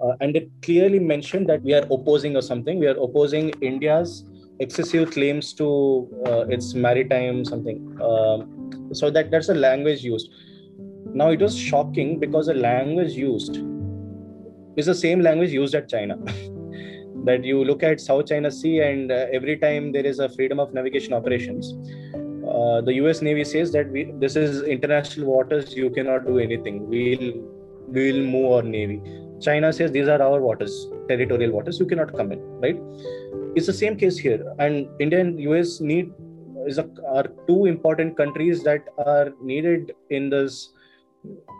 Uh, 0.00 0.14
and 0.20 0.36
it 0.36 0.50
clearly 0.62 0.98
mentioned 0.98 1.48
that 1.48 1.62
we 1.62 1.74
are 1.74 1.86
opposing 1.90 2.36
or 2.36 2.42
something. 2.42 2.78
We 2.78 2.86
are 2.86 2.98
opposing 2.98 3.50
India's 3.60 4.24
excessive 4.60 5.10
claims 5.10 5.52
to 5.54 6.08
uh, 6.26 6.46
its 6.48 6.74
maritime 6.74 7.44
something. 7.44 7.98
Um, 8.00 8.90
so 8.92 9.10
that 9.10 9.30
that's 9.30 9.48
the 9.48 9.54
language 9.54 10.02
used. 10.02 10.30
Now 11.14 11.30
it 11.30 11.40
was 11.40 11.56
shocking 11.56 12.18
because 12.18 12.46
the 12.46 12.54
language 12.54 13.12
used 13.12 13.58
is 14.76 14.86
the 14.86 14.94
same 14.94 15.20
language 15.20 15.50
used 15.50 15.74
at 15.74 15.88
China. 15.88 16.18
that 17.24 17.44
you 17.44 17.64
look 17.64 17.82
at 17.82 18.00
South 18.00 18.26
China 18.26 18.50
Sea, 18.50 18.80
and 18.80 19.10
uh, 19.10 19.26
every 19.32 19.56
time 19.56 19.92
there 19.92 20.04
is 20.04 20.18
a 20.18 20.28
freedom 20.28 20.60
of 20.60 20.74
navigation 20.74 21.14
operations, 21.14 21.72
uh, 22.48 22.80
the 22.80 22.94
U.S. 22.94 23.22
Navy 23.22 23.44
says 23.44 23.72
that 23.72 23.90
we, 23.90 24.12
this 24.18 24.36
is 24.36 24.62
international 24.62 25.26
waters. 25.26 25.74
You 25.74 25.90
cannot 25.90 26.26
do 26.26 26.38
anything. 26.38 26.86
We'll 26.88 27.32
we'll 27.86 28.22
move 28.24 28.52
our 28.52 28.62
navy. 28.62 29.00
China 29.40 29.72
says 29.72 29.92
these 29.92 30.08
are 30.08 30.20
our 30.20 30.40
waters, 30.40 30.88
territorial 31.08 31.52
waters. 31.52 31.78
You 31.78 31.86
cannot 31.86 32.14
come 32.16 32.32
in. 32.32 32.40
Right? 32.60 32.78
It's 33.54 33.66
the 33.66 33.72
same 33.72 33.96
case 33.96 34.18
here. 34.18 34.52
And 34.58 34.88
India 35.00 35.20
and 35.20 35.40
U.S. 35.40 35.80
need 35.80 36.12
is 36.66 36.78
a, 36.78 36.88
are 37.08 37.28
two 37.46 37.66
important 37.66 38.16
countries 38.16 38.62
that 38.64 38.88
are 38.98 39.32
needed 39.40 39.92
in 40.10 40.30
this 40.30 40.70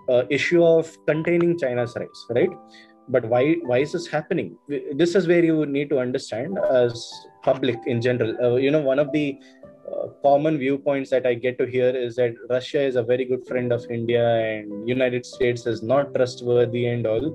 uh, 0.08 0.22
issue 0.30 0.64
of 0.64 0.96
containing 1.06 1.58
China's 1.58 1.94
rise, 1.96 2.26
Right? 2.30 2.50
but 3.08 3.24
why 3.26 3.54
why 3.64 3.78
is 3.78 3.92
this 3.92 4.06
happening 4.06 4.56
this 4.96 5.14
is 5.14 5.28
where 5.28 5.44
you 5.44 5.66
need 5.66 5.90
to 5.90 5.98
understand 5.98 6.58
as 6.70 7.10
public 7.42 7.76
in 7.86 8.00
general 8.00 8.34
uh, 8.42 8.54
you 8.56 8.70
know 8.70 8.80
one 8.80 8.98
of 8.98 9.12
the 9.12 9.38
uh, 9.92 10.06
common 10.22 10.56
viewpoints 10.56 11.10
that 11.10 11.26
I 11.26 11.34
get 11.34 11.58
to 11.58 11.66
hear 11.66 11.90
is 11.90 12.16
that 12.16 12.34
Russia 12.48 12.80
is 12.80 12.96
a 12.96 13.02
very 13.02 13.26
good 13.26 13.46
friend 13.46 13.70
of 13.72 13.84
India 13.90 14.26
and 14.26 14.88
United 14.88 15.26
States 15.26 15.66
is 15.66 15.82
not 15.82 16.14
trustworthy 16.14 16.86
and 16.86 17.06
all, 17.06 17.28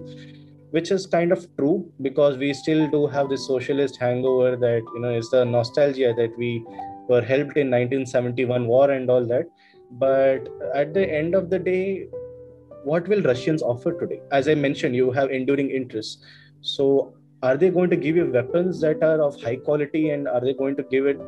which 0.72 0.90
is 0.90 1.06
kind 1.06 1.32
of 1.32 1.48
true 1.58 1.92
because 2.02 2.38
we 2.38 2.52
still 2.56 2.90
do 2.90 3.06
have 3.06 3.30
this 3.30 3.46
socialist 3.46 3.98
hangover 4.00 4.56
that 4.56 4.82
you 4.96 5.00
know 5.00 5.14
is 5.14 5.30
the 5.30 5.46
nostalgia 5.46 6.12
that 6.18 6.36
we 6.40 6.66
were 7.08 7.22
helped 7.22 7.58
in 7.58 7.70
1971 7.70 8.66
war 8.66 8.90
and 8.90 9.12
all 9.12 9.26
that. 9.26 9.46
But 9.92 10.48
at 10.74 10.94
the 10.96 11.08
end 11.08 11.36
of 11.36 11.52
the 11.52 11.60
day, 11.60 12.08
what 12.84 13.08
will 13.08 13.22
Russians 13.22 13.62
offer 13.62 13.94
today? 13.94 14.22
As 14.32 14.48
I 14.48 14.56
mentioned, 14.56 14.96
you 14.96 15.12
have 15.12 15.32
enduring 15.32 15.70
interests. 15.70 16.24
So 16.62 17.14
are 17.42 17.56
they 17.56 17.70
going 17.70 17.90
to 17.90 17.96
give 17.96 18.16
you 18.16 18.26
weapons 18.26 18.82
that 18.82 19.02
are 19.02 19.22
of 19.22 19.42
high 19.42 19.56
quality 19.56 20.10
and 20.10 20.28
are 20.28 20.42
they 20.42 20.54
going 20.54 20.76
to 20.76 20.84
give 20.84 21.06
it 21.06 21.20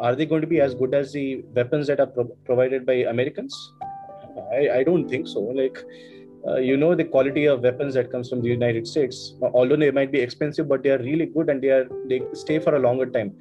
are 0.00 0.14
they 0.14 0.26
going 0.26 0.40
to 0.40 0.46
be 0.46 0.60
as 0.60 0.74
good 0.74 0.94
as 0.94 1.12
the 1.12 1.42
weapons 1.54 1.86
that 1.86 2.00
are 2.00 2.06
pro- 2.06 2.36
provided 2.44 2.86
by 2.86 2.94
americans 3.14 3.72
I, 4.52 4.78
I 4.78 4.84
don't 4.84 5.08
think 5.08 5.26
so 5.26 5.40
like 5.40 5.78
uh, 6.46 6.56
you 6.56 6.76
know 6.76 6.94
the 6.94 7.04
quality 7.04 7.46
of 7.46 7.62
weapons 7.62 7.94
that 7.94 8.10
comes 8.12 8.28
from 8.30 8.42
the 8.42 8.48
united 8.48 8.86
states 8.86 9.34
although 9.54 9.76
they 9.76 9.90
might 9.90 10.12
be 10.12 10.20
expensive 10.20 10.68
but 10.68 10.82
they 10.82 10.90
are 10.90 10.98
really 10.98 11.26
good 11.26 11.50
and 11.50 11.62
they 11.62 11.70
are 11.70 11.88
they 12.08 12.22
stay 12.32 12.58
for 12.58 12.76
a 12.76 12.78
longer 12.78 13.06
time 13.06 13.32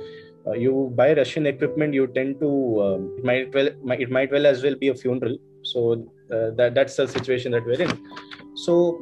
uh, 0.47 0.54
you 0.54 0.91
buy 0.95 1.13
russian 1.13 1.45
equipment 1.45 1.93
you 1.93 2.08
tend 2.08 2.39
to 2.39 2.49
um, 2.82 3.13
it 3.17 3.23
might 3.23 3.54
well 3.54 3.69
it 3.99 4.10
might 4.10 4.32
well 4.32 4.45
as 4.45 4.63
well 4.63 4.75
be 4.75 4.88
a 4.88 4.95
funeral 4.95 5.38
so 5.62 5.93
uh, 5.93 5.97
that 6.29 6.73
that's 6.73 6.95
the 6.95 7.07
situation 7.07 7.51
that 7.51 7.65
we're 7.65 7.81
in 7.81 7.91
so 8.55 8.99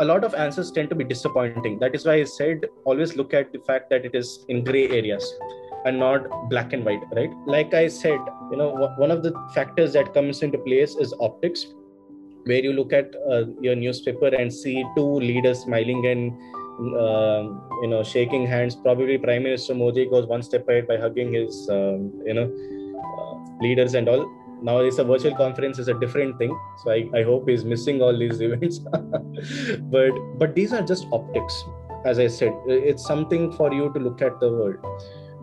a 0.00 0.04
lot 0.04 0.24
of 0.24 0.34
answers 0.34 0.70
tend 0.70 0.88
to 0.90 0.94
be 0.94 1.04
disappointing. 1.04 1.78
That 1.78 1.94
is 1.94 2.06
why 2.06 2.14
I 2.14 2.24
said 2.24 2.66
always 2.84 3.16
look 3.16 3.34
at 3.34 3.52
the 3.52 3.58
fact 3.60 3.90
that 3.90 4.04
it 4.04 4.14
is 4.14 4.44
in 4.48 4.64
gray 4.64 4.88
areas 4.88 5.24
and 5.84 5.98
not 5.98 6.28
black 6.48 6.72
and 6.72 6.84
white, 6.84 7.02
right? 7.12 7.30
Like 7.46 7.74
I 7.74 7.88
said, 7.88 8.18
you 8.50 8.56
know, 8.56 8.70
one 8.96 9.10
of 9.10 9.22
the 9.22 9.32
factors 9.54 9.92
that 9.94 10.14
comes 10.14 10.42
into 10.42 10.58
place 10.58 10.96
is 10.96 11.14
optics, 11.20 11.66
where 12.44 12.62
you 12.62 12.72
look 12.72 12.92
at 12.92 13.14
uh, 13.30 13.44
your 13.60 13.74
newspaper 13.74 14.28
and 14.28 14.52
see 14.52 14.84
two 14.96 15.14
leaders 15.20 15.60
smiling 15.60 16.06
and 16.06 16.32
uh, 16.96 17.42
you 17.82 17.88
know 17.88 18.02
shaking 18.02 18.46
hands. 18.46 18.76
Probably 18.76 19.18
Prime 19.18 19.42
Minister 19.42 19.74
Modi 19.74 20.06
goes 20.06 20.26
one 20.26 20.42
step 20.42 20.68
ahead 20.68 20.88
by 20.88 20.96
hugging 20.96 21.32
his 21.32 21.68
um, 21.70 22.12
you 22.24 22.34
know 22.34 22.48
uh, 23.04 23.62
leaders 23.62 23.94
and 23.94 24.08
all 24.08 24.24
now 24.62 24.78
it's 24.78 24.98
a 24.98 25.04
virtual 25.04 25.34
conference 25.34 25.78
is 25.78 25.88
a 25.88 25.94
different 25.94 26.38
thing. 26.38 26.56
So 26.82 26.90
i, 26.90 27.08
I 27.14 27.22
hope 27.22 27.48
he's 27.48 27.64
missing 27.64 28.00
all 28.00 28.16
these 28.16 28.40
events. 28.48 28.78
But 28.78 30.12
but 30.38 30.54
these 30.54 30.72
are 30.72 30.82
just 30.82 31.06
optics. 31.12 31.64
As 32.04 32.18
i 32.18 32.26
said 32.26 32.52
it's 32.66 33.06
something 33.06 33.52
for 33.52 33.72
you 33.72 33.92
to 33.92 33.98
look 33.98 34.22
at 34.22 34.40
the 34.40 34.50
world. 34.50 34.76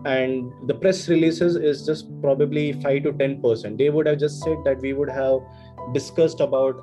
And 0.06 0.54
the 0.68 0.74
press 0.74 1.10
releases 1.10 1.56
is 1.56 1.86
just 1.86 2.10
probably 2.22 2.74
5 2.74 3.04
to 3.04 3.14
10 3.14 3.42
percent. 3.42 3.78
They 3.78 3.90
would 3.90 4.08
have 4.08 4.20
just 4.20 4.42
said 4.44 4.58
that 4.66 4.80
we 4.82 4.94
would 4.94 5.10
have 5.10 5.40
discussed 5.94 6.40
about 6.40 6.82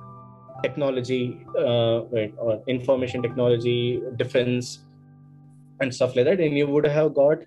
technology 0.62 1.46
uh, 1.59 2.01
or 2.46 2.62
information 2.66 3.22
technology 3.22 4.03
defense 4.16 4.79
and 5.81 5.94
stuff 5.94 6.16
like 6.16 6.27
that. 6.27 6.40
And 6.40 6.57
you 6.57 6.66
would 6.66 6.87
have 6.87 7.14
got 7.14 7.38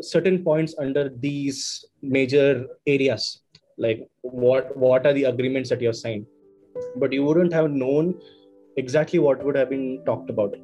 certain 0.00 0.44
points 0.44 0.74
under 0.78 1.08
these 1.08 1.84
major 2.02 2.66
areas 2.86 3.40
like 3.78 4.06
what 4.22 4.76
what 4.76 5.06
are 5.06 5.12
the 5.12 5.24
agreements 5.24 5.70
that 5.70 5.80
you 5.80 5.88
have 5.88 5.96
signed? 5.96 6.26
But 6.96 7.12
you 7.12 7.24
wouldn't 7.24 7.52
have 7.52 7.70
known 7.70 8.14
exactly 8.76 9.18
what 9.18 9.44
would 9.44 9.56
have 9.56 9.70
been 9.70 10.02
talked 10.04 10.30
about. 10.30 10.54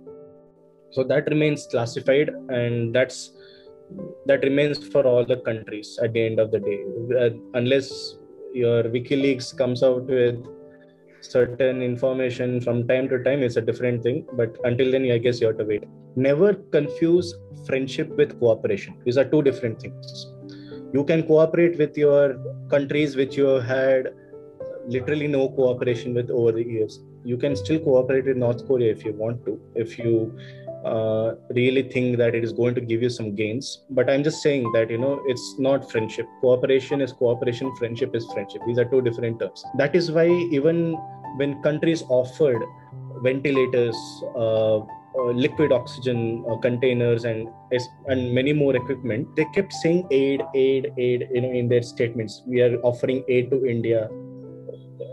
So 0.92 1.03
that 1.05 1.29
remains 1.29 1.66
classified 1.66 2.31
and 2.48 2.94
that's 2.94 3.33
that 4.27 4.42
remains 4.42 4.87
for 4.88 5.07
all 5.07 5.25
the 5.25 5.37
countries 5.37 5.98
at 6.03 6.12
the 6.12 6.25
end 6.25 6.38
of 6.38 6.51
the 6.51 6.61
day. 6.61 6.81
Uh, 7.20 7.31
unless 7.55 8.16
your 8.53 8.85
wikileaks 8.85 9.57
comes 9.57 9.83
out 9.83 10.05
with 10.05 10.44
certain 11.20 11.83
information 11.83 12.61
from 12.61 12.87
time 12.88 13.09
to 13.09 13.22
time 13.22 13.42
it's 13.42 13.57
a 13.57 13.61
different 13.61 14.03
thing. 14.03 14.27
But 14.33 14.57
until 14.64 14.90
then 14.90 15.11
i 15.11 15.18
guess 15.18 15.40
you 15.40 15.48
have 15.48 15.59
to 15.59 15.64
wait. 15.64 15.85
Never 16.16 16.55
confuse 16.55 17.35
friendship 17.66 18.09
with 18.16 18.38
cooperation. 18.38 18.98
These 19.05 19.16
are 19.16 19.25
two 19.25 19.42
different 19.42 19.81
things 19.81 20.33
you 20.93 21.05
can 21.05 21.23
cooperate 21.27 21.79
with 21.79 21.97
your 21.97 22.37
countries 22.71 23.17
which 23.17 23.37
you 23.37 23.47
have 23.47 23.65
had 23.65 24.13
literally 24.87 25.27
no 25.27 25.49
cooperation 25.49 26.15
with 26.15 26.31
over 26.31 26.53
the 26.53 26.63
years. 26.63 27.01
You 27.25 27.37
can 27.37 27.55
still 27.57 27.79
cooperate 27.79 28.27
with 28.27 28.37
north 28.37 28.67
korea 28.67 28.91
if 28.91 29.05
you 29.05 29.13
want 29.13 29.45
to 29.47 29.61
if 29.75 29.99
you 29.99 30.37
uh, 30.85 31.35
really 31.51 31.83
think 31.83 32.19
that 32.19 32.35
it 32.35 32.43
is 32.43 32.53
going 32.53 32.75
to 32.75 32.81
give 32.81 33.03
you 33.03 33.09
some 33.09 33.35
gains. 33.35 33.85
But 33.91 34.11
i'm 34.11 34.25
just 34.25 34.43
saying 34.43 34.71
that 34.75 34.91
you 34.91 34.99
know 34.99 35.23
it's 35.27 35.55
not 35.59 35.91
friendship. 35.91 36.27
Cooperation 36.41 37.01
is 37.01 37.13
cooperation 37.13 37.75
friendship 37.77 38.15
is 38.15 38.27
friendship. 38.33 38.63
These 38.67 38.79
are 38.79 38.85
two 38.85 39.03
different 39.03 39.39
terms. 39.39 39.65
That 39.79 39.95
is 39.95 40.11
why 40.11 40.27
even 40.29 40.95
when 41.37 41.63
countries 41.63 42.03
offered 42.09 42.63
ventilators 43.23 43.97
uh, 44.37 44.81
liquid 45.14 45.72
oxygen 45.72 46.44
uh, 46.51 46.57
containers 46.57 47.25
and 47.25 47.48
and 48.09 48.35
many 48.35 48.53
more 48.53 48.75
equipment 48.75 49.29
they 49.37 49.44
kept 49.55 49.72
saying 49.72 50.07
aid 50.11 50.42
aid 50.55 50.92
aid 50.98 51.29
you 51.33 51.40
know 51.40 51.51
in 51.51 51.68
their 51.68 51.83
statements. 51.83 52.42
We 52.46 52.61
are 52.62 52.77
offering 52.81 53.25
aid 53.29 53.51
to 53.51 53.66
india 53.66 54.09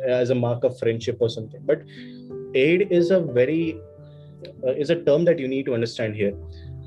as 0.08 0.30
a 0.30 0.36
mark 0.36 0.64
of 0.64 0.78
friendship 0.80 1.18
or 1.20 1.30
something. 1.30 1.62
But 1.66 1.84
aid 2.56 2.88
is 2.92 3.12
a 3.12 3.20
very 3.20 3.80
uh, 4.66 4.72
is 4.72 4.90
a 4.90 5.04
term 5.04 5.26
that 5.26 5.40
you 5.40 5.48
need 5.48 5.66
to 5.66 5.74
understand 5.74 6.16
here. 6.16 6.34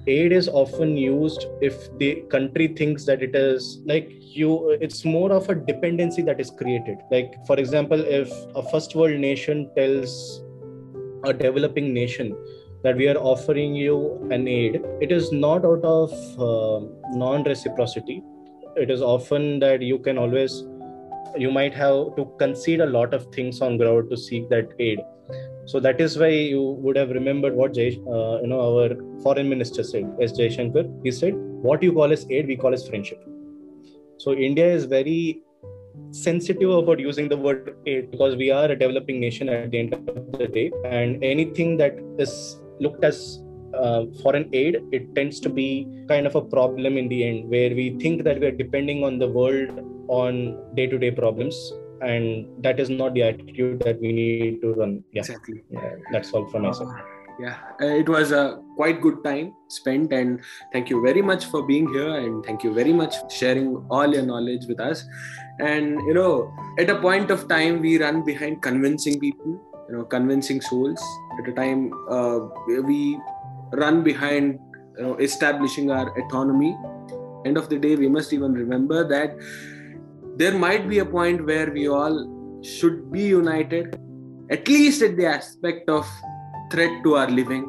Aid 0.06 0.32
is 0.32 0.48
often 0.48 0.96
used 0.96 1.46
if 1.60 1.96
the 1.98 2.22
country 2.30 2.68
thinks 2.68 3.04
that 3.04 3.22
it 3.22 3.36
is 3.36 3.80
like 3.84 4.10
you 4.10 4.70
it's 4.80 5.04
more 5.04 5.30
of 5.32 5.48
a 5.48 5.54
dependency 5.54 6.22
that 6.22 6.40
is 6.40 6.50
created. 6.50 6.98
Like 7.10 7.34
for 7.46 7.58
example 7.58 8.00
if 8.00 8.30
a 8.56 8.62
first 8.70 8.94
world 8.94 9.20
nation 9.20 9.70
tells 9.76 10.42
a 11.24 11.32
developing 11.32 11.94
nation 11.94 12.34
that 12.82 12.96
we 12.96 13.08
are 13.08 13.16
offering 13.16 13.74
you 13.74 13.96
an 14.30 14.46
aid 14.48 14.82
it 15.00 15.12
is 15.12 15.32
not 15.32 15.64
out 15.64 15.84
of 15.84 16.12
uh, 16.48 16.80
non 17.22 17.42
reciprocity 17.44 18.22
it 18.76 18.90
is 18.90 19.02
often 19.02 19.58
that 19.60 19.82
you 19.82 19.98
can 19.98 20.18
always 20.18 20.64
you 21.36 21.50
might 21.50 21.74
have 21.74 22.14
to 22.16 22.30
concede 22.38 22.80
a 22.80 22.86
lot 22.86 23.14
of 23.14 23.26
things 23.32 23.60
on 23.60 23.78
ground 23.78 24.10
to 24.10 24.16
seek 24.16 24.48
that 24.50 24.72
aid. 24.78 25.00
So 25.64 25.80
that 25.80 26.00
is 26.00 26.18
why 26.18 26.28
you 26.28 26.62
would 26.62 26.96
have 26.96 27.10
remembered 27.10 27.54
what 27.54 27.74
Jay, 27.74 28.00
uh, 28.10 28.40
you 28.40 28.48
know 28.48 28.60
our 28.60 28.96
foreign 29.22 29.48
minister 29.48 29.82
said 29.82 30.10
s. 30.20 30.32
Jaishankar. 30.32 30.84
He 31.04 31.10
said 31.10 31.34
what 31.36 31.82
you 31.82 31.92
call 31.92 32.12
as 32.12 32.26
aid 32.30 32.46
we 32.46 32.56
call 32.56 32.74
as 32.74 32.86
friendship. 32.88 33.22
So 34.18 34.34
india 34.34 34.66
is 34.72 34.84
very 34.84 35.42
sensitive 36.10 36.70
about 36.70 37.00
using 37.00 37.28
the 37.28 37.36
word 37.36 37.76
aid 37.86 38.10
because 38.10 38.36
we 38.36 38.50
are 38.50 38.66
a 38.66 38.76
developing 38.76 39.18
nation 39.20 39.48
at 39.48 39.70
the 39.70 39.78
end 39.78 39.94
of 39.94 40.38
the 40.38 40.46
day 40.46 40.70
and 40.84 41.22
anything 41.24 41.76
that 41.76 41.96
is 42.18 42.60
looked 42.84 43.04
as 43.10 43.16
uh, 43.82 44.00
foreign 44.22 44.48
aid, 44.52 44.74
it 44.92 45.14
tends 45.14 45.38
to 45.40 45.50
be 45.60 45.68
kind 46.08 46.26
of 46.26 46.34
a 46.34 46.44
problem 46.56 46.98
in 47.02 47.08
the 47.12 47.20
end, 47.28 47.48
where 47.48 47.70
we 47.80 47.86
think 48.02 48.24
that 48.24 48.40
we 48.40 48.46
are 48.50 48.58
depending 48.64 49.04
on 49.04 49.18
the 49.18 49.28
world 49.38 49.70
on 50.08 50.34
day 50.74 50.86
to 50.86 50.98
day 50.98 51.12
problems. 51.22 51.56
And 52.02 52.26
that 52.64 52.80
is 52.80 52.90
not 52.90 53.14
the 53.14 53.22
attitude 53.22 53.80
that 53.86 54.00
we 54.04 54.12
need 54.12 54.60
to 54.62 54.74
run. 54.74 55.04
Yeah. 55.12 55.20
Exactly. 55.20 55.62
Yeah, 55.70 55.90
that's 56.12 56.32
all 56.32 56.46
from 56.50 56.62
myself. 56.62 56.90
Uh, 56.90 57.02
yeah, 57.42 57.56
uh, 57.80 57.92
it 58.02 58.08
was 58.08 58.32
a 58.32 58.60
quite 58.76 59.00
good 59.00 59.22
time 59.26 59.54
spent. 59.68 60.12
And 60.12 60.40
thank 60.72 60.90
you 60.90 61.00
very 61.04 61.22
much 61.22 61.46
for 61.46 61.62
being 61.64 61.86
here. 61.92 62.16
And 62.16 62.44
thank 62.44 62.64
you 62.64 62.74
very 62.74 62.92
much 62.92 63.16
for 63.18 63.30
sharing 63.30 63.86
all 63.88 64.12
your 64.12 64.26
knowledge 64.30 64.66
with 64.66 64.80
us. 64.80 65.04
And, 65.60 66.00
you 66.08 66.14
know, 66.14 66.52
at 66.78 66.90
a 66.90 66.96
point 66.96 67.30
of 67.30 67.46
time, 67.48 67.80
we 67.80 67.98
run 68.02 68.24
behind 68.24 68.62
convincing 68.62 69.20
people 69.20 69.60
you 69.92 69.98
know 69.98 70.04
convincing 70.04 70.60
souls 70.60 71.00
at 71.38 71.48
a 71.48 71.52
time 71.52 71.92
uh, 72.10 72.38
we 72.90 73.18
run 73.72 74.02
behind 74.02 74.58
you 74.96 75.02
know, 75.02 75.16
establishing 75.16 75.90
our 75.90 76.08
autonomy. 76.18 76.76
End 77.44 77.56
of 77.56 77.68
the 77.68 77.78
day 77.78 77.96
we 77.96 78.08
must 78.08 78.32
even 78.32 78.52
remember 78.52 79.06
that 79.08 79.36
there 80.36 80.56
might 80.56 80.88
be 80.88 81.00
a 81.00 81.04
point 81.04 81.44
where 81.44 81.70
we 81.70 81.88
all 81.88 82.60
should 82.62 83.10
be 83.12 83.22
united 83.22 83.98
at 84.50 84.66
least 84.68 85.02
at 85.02 85.16
the 85.16 85.26
aspect 85.26 85.90
of 85.90 86.08
threat 86.70 86.92
to 87.04 87.16
our 87.16 87.28
living 87.28 87.64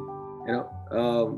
you 0.46 0.52
know 0.52 0.64
um, 0.98 1.28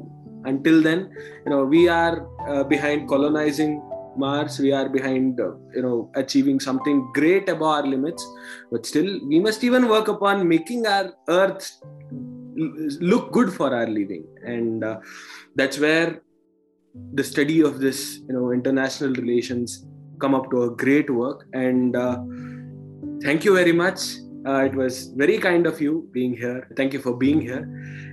until 0.45 0.83
then 0.83 1.11
you 1.45 1.51
know 1.51 1.65
we 1.65 1.89
are 1.89 2.29
uh, 2.49 2.63
behind 2.65 3.09
colonizing 3.09 3.81
Mars, 4.19 4.59
we 4.59 4.73
are 4.73 4.89
behind, 4.89 5.41
uh, 5.41 5.53
you 5.75 5.83
know, 5.83 6.11
achieving 6.15 6.61
something 6.61 7.11
great 7.15 7.49
above 7.49 7.63
our 7.63 7.87
limits. 7.87 8.27
But 8.71 8.87
still, 8.87 9.21
we 9.27 9.41
must 9.41 9.65
even 9.65 9.89
work 9.89 10.09
upon 10.09 10.49
making 10.49 10.87
our 10.87 11.13
Earth 11.29 11.71
look 12.57 13.33
good 13.33 13.53
for 13.53 13.75
our 13.75 13.87
living, 13.87 14.25
and 14.45 14.83
uh, 14.83 15.01
that's 15.55 15.79
where 15.79 16.23
the 17.13 17.23
study 17.23 17.61
of 17.61 17.81
this, 17.81 18.21
you 18.27 18.35
know, 18.35 18.53
international 18.53 19.13
relations 19.13 19.87
come 20.21 20.35
up 20.35 20.51
to 20.51 20.63
a 20.63 20.71
great 20.71 21.11
work. 21.11 21.47
And 21.53 21.95
uh, 21.95 22.19
thank 23.23 23.45
you 23.45 23.55
very 23.55 23.73
much. 23.73 24.01
Uh, 24.47 24.61
it 24.61 24.75
was 24.75 25.09
very 25.09 25.39
kind 25.39 25.67
of 25.67 25.81
you 25.81 26.09
being 26.13 26.35
here. 26.35 26.67
Thank 26.77 26.93
you 26.93 27.01
for 27.01 27.15
being 27.15 27.41
here. 27.41 27.69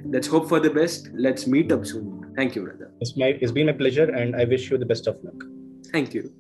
Let's 0.06 0.28
hope 0.28 0.50
for 0.50 0.60
the 0.60 0.70
best. 0.70 1.10
Let's 1.14 1.48
meet 1.48 1.72
up 1.72 1.86
soon. 1.86 2.34
Thank 2.36 2.56
you, 2.56 2.64
brother. 2.64 2.92
It's, 3.00 3.16
my, 3.16 3.28
it's 3.40 3.52
been 3.52 3.70
a 3.70 3.74
pleasure, 3.74 4.10
and 4.10 4.36
I 4.36 4.44
wish 4.46 4.70
you 4.72 4.78
the 4.78 4.86
best 4.86 5.08
of 5.08 5.18
luck. 5.24 5.42
Thank 5.94 6.14
you. 6.16 6.34